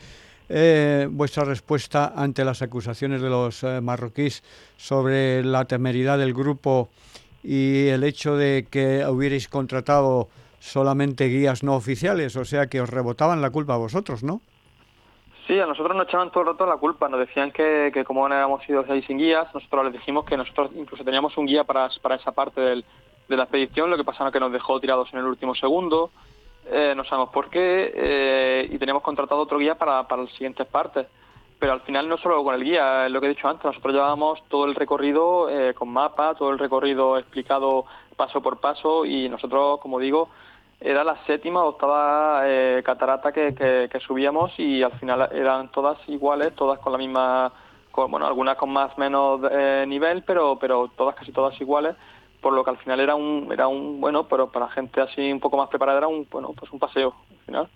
[0.50, 4.44] eh, vuestra respuesta ante las acusaciones de los eh, marroquíes
[4.78, 6.90] sobre la temeridad del grupo
[7.42, 10.28] y el hecho de que hubierais contratado
[10.60, 12.36] solamente guías no oficiales?
[12.36, 14.42] O sea, que os rebotaban la culpa a vosotros, ¿no?
[15.48, 18.28] Sí, a nosotros nos echaban todo el rato la culpa, nos decían que, que como
[18.28, 21.64] no habíamos ido ahí sin guías, nosotros les dijimos que nosotros incluso teníamos un guía
[21.64, 22.86] para esa parte del,
[23.30, 26.10] de la expedición, lo que pasa es que nos dejó tirados en el último segundo,
[26.72, 30.68] eh, no sabemos por qué, eh, y teníamos contratado otro guía para, para las siguientes
[30.68, 31.08] partes.
[31.60, 33.94] Pero al final no solo con el guía, es lo que he dicho antes, nosotros
[33.94, 39.30] llevábamos todo el recorrido eh, con mapa, todo el recorrido explicado paso por paso y
[39.30, 40.30] nosotros, como digo,
[40.80, 45.98] era la séptima o octava eh, catarata que, que, subíamos y al final eran todas
[46.08, 47.52] iguales, todas con la misma,
[47.94, 49.42] bueno, algunas con más menos
[49.86, 51.96] nivel, pero, pero todas casi todas iguales,
[52.42, 55.40] por lo que al final era un, era un, bueno, pero para gente así un
[55.40, 57.70] poco más preparada era un, bueno, pues un paseo al final.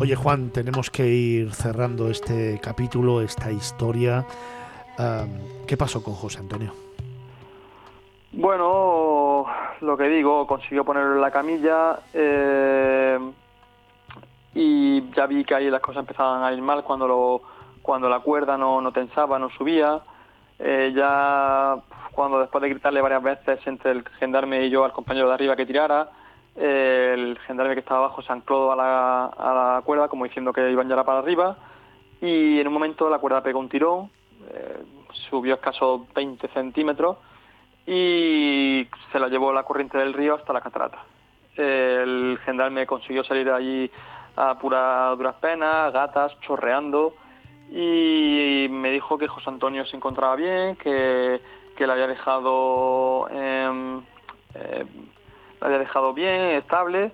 [0.00, 4.26] Oye Juan, tenemos que ir cerrando este capítulo, esta historia.
[5.66, 6.72] ¿Qué pasó con José Antonio?
[8.32, 9.46] Bueno,
[9.80, 13.18] lo que digo, consiguió ponerlo en la camilla eh,
[14.54, 17.42] y ya vi que ahí las cosas empezaban a ir mal cuando lo,
[17.82, 20.00] cuando la cuerda no, no tensaba, no subía.
[20.58, 21.76] Eh, ya
[22.12, 25.56] cuando después de gritarle varias veces entre el gendarme y yo al compañero de arriba
[25.56, 26.10] que tirara,
[26.54, 30.52] eh, el gendarme que estaba abajo se ancló a la, a la cuerda como diciendo
[30.52, 31.56] que iban ya para arriba
[32.20, 34.10] y en un momento la cuerda pegó un tirón
[34.50, 34.82] eh,
[35.30, 37.16] subió escaso 20 centímetros
[37.86, 41.04] y se la llevó la corriente del río hasta la catarata.
[41.56, 43.90] El gendarme consiguió salir de allí
[44.36, 47.14] a pura duras penas, gatas, chorreando
[47.70, 51.40] y me dijo que José Antonio se encontraba bien, que,
[51.76, 54.02] que la había dejado em,
[54.54, 54.84] eh,
[55.60, 57.12] la había dejado bien, estable,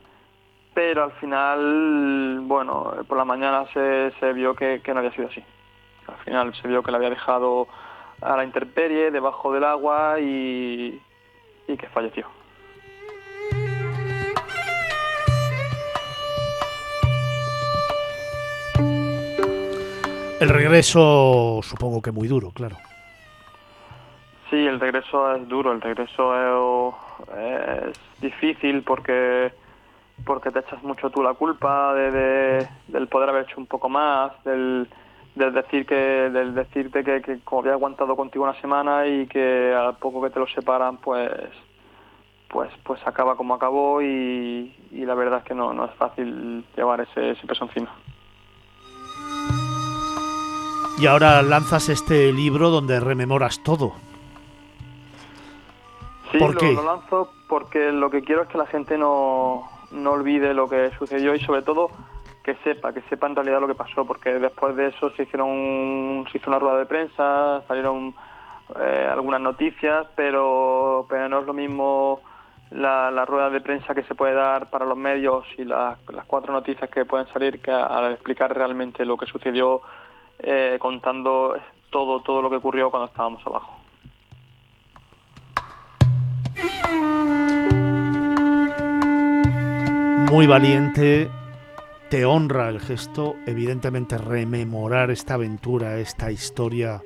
[0.75, 5.29] pero al final, bueno, por la mañana se, se vio que, que no había sido
[5.29, 5.45] así.
[6.07, 7.69] Al final se vio que la había dejado
[8.21, 11.01] a la intemperie, debajo del agua y,
[11.69, 12.27] y que falleció.
[20.41, 22.77] El regreso supongo que muy duro, claro.
[24.51, 26.35] Sí, el regreso es duro, el regreso
[27.37, 29.53] es, difícil porque
[30.25, 33.89] porque te echas mucho tú la culpa de, de- del poder haber hecho un poco
[33.89, 34.89] más, del,
[35.37, 39.73] del decir que del decirte que, que como había aguantado contigo una semana y que
[39.75, 41.31] al poco que te lo separan pues
[42.49, 46.65] pues pues acaba como acabó y, y la verdad es que no, no es fácil
[46.77, 47.91] llevar ese, ese peso encima.
[50.99, 53.93] Y ahora lanzas este libro donde rememoras todo.
[56.33, 56.73] Sí, ¿Por lo, qué?
[56.73, 60.91] lo lanzo porque lo que quiero es que la gente no, no olvide lo que
[60.99, 61.91] sucedió y sobre todo
[62.43, 65.49] que sepa, que sepa en realidad lo que pasó, porque después de eso se hicieron
[65.49, 68.15] un- se hizo una rueda de prensa, salieron
[68.81, 72.21] eh, algunas noticias, pero, pero no es lo mismo
[72.71, 76.27] la, la rueda de prensa que se puede dar para los medios y las, las
[76.27, 79.81] cuatro noticias que pueden salir que al explicar realmente lo que sucedió
[80.39, 81.57] eh, contando
[81.91, 83.79] todo todo lo que ocurrió cuando estábamos abajo.
[90.31, 91.31] Muy valiente,
[92.11, 97.03] te honra el gesto, evidentemente rememorar esta aventura, esta historia,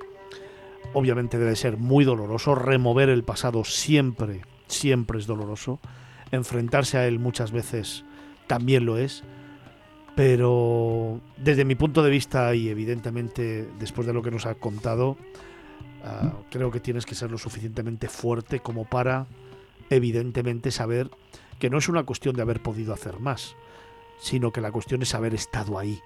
[0.93, 5.79] obviamente debe ser muy doloroso, remover el pasado siempre, siempre es doloroso,
[6.33, 8.05] enfrentarse a él muchas veces
[8.49, 9.23] también lo es,
[10.15, 15.17] pero desde mi punto de vista y evidentemente después de lo que nos ha contado,
[16.05, 19.27] ah, creo que tienes que ser lo suficientemente fuerte como para
[19.91, 21.11] evidentemente saber
[21.59, 23.57] que no es una cuestión de haber podido hacer más,
[24.19, 26.01] sino que la cuestión es haber estado ahí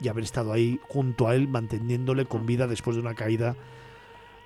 [0.00, 3.56] y haber estado ahí junto a él manteniéndole con vida después de una caída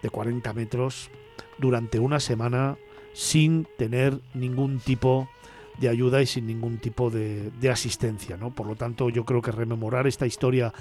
[0.02, 1.10] de 40 metros
[1.58, 2.76] durante una semana
[3.14, 5.36] sin tener ningún tipo de
[5.82, 8.36] ayuda y sin ningún tipo de, de asistencia.
[8.36, 8.50] ¿no?
[8.50, 10.72] Por lo tanto, yo creo que rememorar esta historia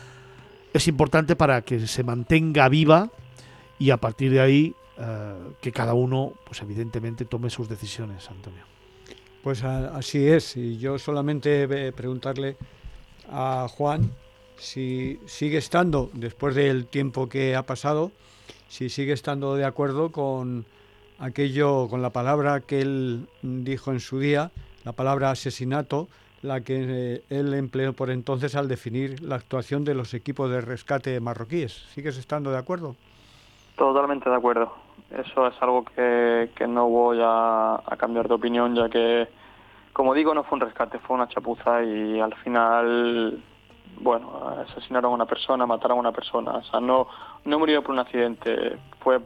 [0.73, 3.09] es importante para que se mantenga viva
[3.79, 8.63] y a partir de ahí eh, que cada uno, pues evidentemente, tome sus decisiones, Antonio.
[9.43, 12.57] Pues así es, y yo solamente eh, preguntarle
[13.29, 14.11] a Juan
[14.57, 18.11] si sigue estando, después del tiempo que ha pasado,
[18.67, 20.65] si sigue estando de acuerdo con
[21.19, 24.51] aquello, con la palabra que él dijo en su día,
[24.85, 26.07] la palabra asesinato,
[26.43, 30.61] la que eh, él empleó por entonces al definir la actuación de los equipos de
[30.61, 31.73] rescate marroquíes.
[31.93, 32.95] ¿Sigues estando de acuerdo?
[33.75, 34.71] Totalmente de acuerdo.
[35.11, 39.27] Eso es algo que, que no voy a, cambiar de opinión, ya que,
[39.91, 43.43] como digo, no fue un rescate, fue una chapuza y al final,
[43.99, 46.51] bueno, asesinaron a una persona, mataron a una persona.
[46.51, 47.07] O sea, no,
[47.43, 49.19] no murió por un accidente, fue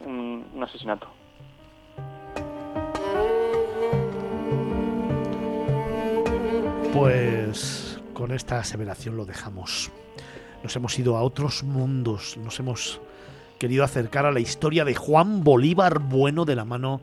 [0.00, 1.08] un asesinato.
[6.94, 9.90] Pues con esta aseveración lo dejamos.
[10.62, 13.00] Nos hemos ido a otros mundos, nos hemos
[13.58, 17.00] querido acercar a la historia de Juan Bolívar Bueno de la mano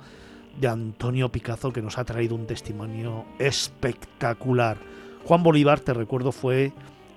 [0.61, 4.77] de Antonio Picazo que nos ha traído un testimonio espectacular.
[5.25, 6.71] Juan Bolívar, te recuerdo, fue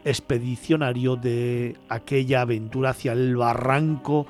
[0.04, 4.26] expedicionario de aquella aventura hacia el barranco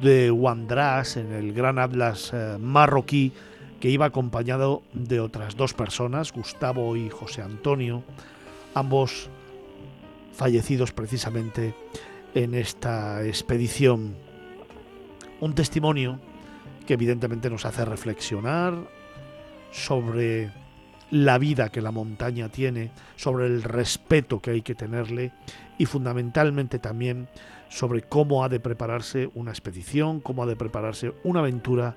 [0.00, 3.32] de Wandras en el Gran Atlas eh, marroquí
[3.80, 8.02] que iba acompañado de otras dos personas, Gustavo y José Antonio,
[8.74, 9.28] ambos
[10.32, 11.74] fallecidos precisamente
[12.34, 14.16] en esta expedición.
[15.40, 16.18] Un testimonio
[16.86, 18.74] que evidentemente nos hace reflexionar
[19.70, 20.50] sobre
[21.10, 25.32] la vida que la montaña tiene, sobre el respeto que hay que tenerle
[25.78, 27.28] y fundamentalmente también
[27.68, 31.96] sobre cómo ha de prepararse una expedición, cómo ha de prepararse una aventura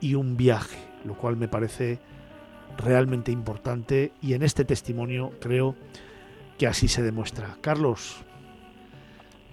[0.00, 1.98] y un viaje, lo cual me parece
[2.78, 5.74] realmente importante y en este testimonio creo
[6.58, 7.56] que así se demuestra.
[7.60, 8.24] Carlos,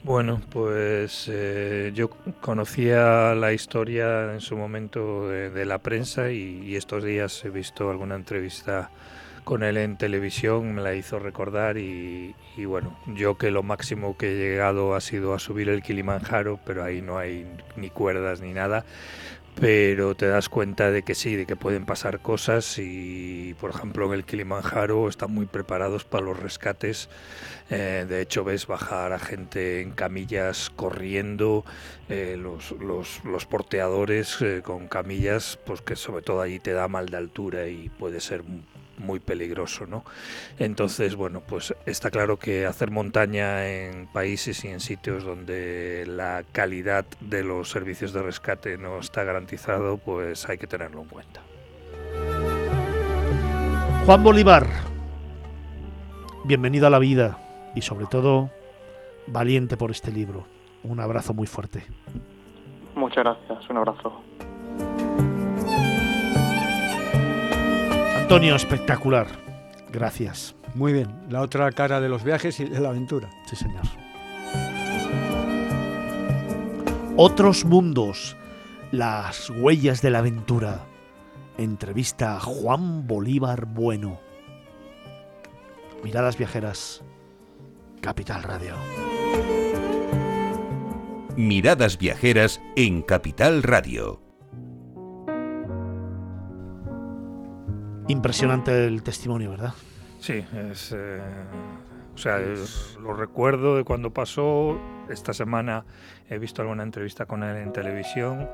[0.04, 6.76] Bueno, pues eh, yo conocía la historia en su momento de, la prensa y, y
[6.78, 8.90] estos días he visto alguna entrevista
[9.50, 14.16] con él en televisión me la hizo recordar y, y, bueno, yo que lo máximo
[14.16, 18.42] que he llegado ha sido a subir el Kilimanjaro, pero ahí no hay ni cuerdas
[18.42, 18.86] ni nada,
[19.60, 24.06] pero te das cuenta de que sí, de que pueden pasar cosas y por ejemplo
[24.08, 27.10] en el Kilimanjaro están muy preparados para los rescates.
[27.70, 31.66] Eh, de hecho ves bajar a gente en camillas corriendo,
[32.08, 36.88] eh, los, los, los, porteadores eh, con camillas, pues que sobre todo allí te da
[36.88, 38.44] mal de altura y puede ser
[39.00, 40.04] muy peligroso, ¿no?
[40.60, 46.44] Entonces, bueno, pues está claro que hacer montaña en países y en sitios donde la
[46.52, 51.42] calidad de los servicios de rescate no está garantizado, pues hay que tenerlo en cuenta.
[54.06, 54.68] Juan Bolívar,
[56.44, 57.38] bienvenido a la vida
[57.76, 58.50] y sobre todo
[59.28, 60.46] valiente por este libro.
[60.84, 61.84] Un abrazo muy fuerte.
[62.96, 64.22] Muchas gracias, un abrazo.
[68.30, 69.26] Antonio, espectacular.
[69.92, 70.56] Gracias.
[70.76, 73.28] Muy bien, la otra cara de los viajes y de la aventura.
[73.48, 73.82] Sí, señor.
[77.18, 78.38] Otros mundos,
[78.92, 80.86] las huellas de la aventura.
[81.58, 84.20] Entrevista a Juan Bolívar Bueno.
[86.04, 87.04] Miradas viajeras.
[88.00, 88.76] Capital Radio.
[91.36, 94.29] Miradas viajeras en Capital Radio.
[98.10, 99.74] Impresionante el testimonio, ¿verdad?
[100.20, 101.22] Sí, es, eh,
[102.16, 102.42] o sea,
[103.02, 104.78] lo recuerdo de cuando pasó.
[105.10, 105.86] Esta semana
[106.30, 108.48] he visto alguna entrevista con él en televisión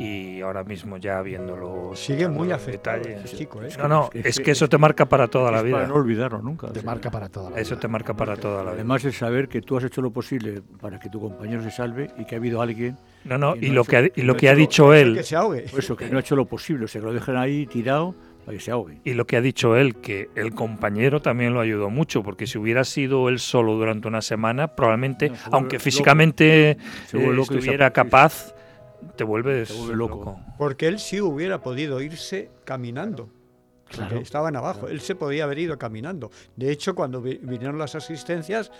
[0.00, 1.92] y ahora mismo ya viéndolo.
[1.94, 3.68] Sigue muy afectado ese chico, ¿eh?
[3.78, 5.76] No, no, es, que, eso te marca para toda la vida.
[5.76, 6.68] Para no olvidarlo nunca.
[6.72, 7.62] Te marca para toda la vida.
[7.62, 8.72] Eso te marca para toda la vida.
[8.72, 12.10] Además es saber que tú has hecho lo posible para que tu compañero se salve
[12.16, 12.96] y que ha habido alguien.
[13.24, 15.14] No, no, y, lo que ha, y lo que ha dicho él.
[15.14, 15.66] Que se ahogue.
[15.70, 18.14] Por eso, que no ha hecho lo posible, o sea, que lo dejan ahí tirado
[18.44, 19.00] para que se ahogue.
[19.04, 22.58] Y lo que ha dicho él, que el compañero también lo ayudó mucho, porque si
[22.58, 26.76] hubiera sido él solo durante una semana, probablemente, no, aunque físicamente eh,
[27.12, 28.54] estuviera capaz,
[29.16, 30.16] te vuelves se vuelve loco.
[30.16, 30.40] loco.
[30.58, 33.30] Porque él sí hubiera podido irse caminando.
[33.88, 34.20] Claro.
[34.20, 36.30] Estaban abajo, él se podía haber ido caminando.
[36.54, 38.70] De hecho, cuando vi vinieron las asistencias,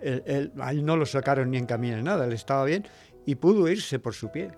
[0.00, 2.84] él, él, a él no lo sacaron ni en camino ni nada, él estaba bien
[3.26, 4.50] y pudo irse por su pie.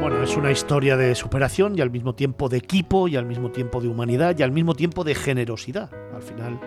[0.00, 3.50] Bueno, es una historia de superación y al mismo tiempo de equipo y al mismo
[3.50, 5.90] tiempo de humanidad y al mismo tiempo de generosidad.
[6.14, 6.60] Al final,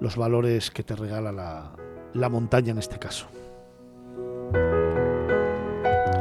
[0.00, 1.72] los valores que te regala la,
[2.14, 3.26] la montaña en este caso.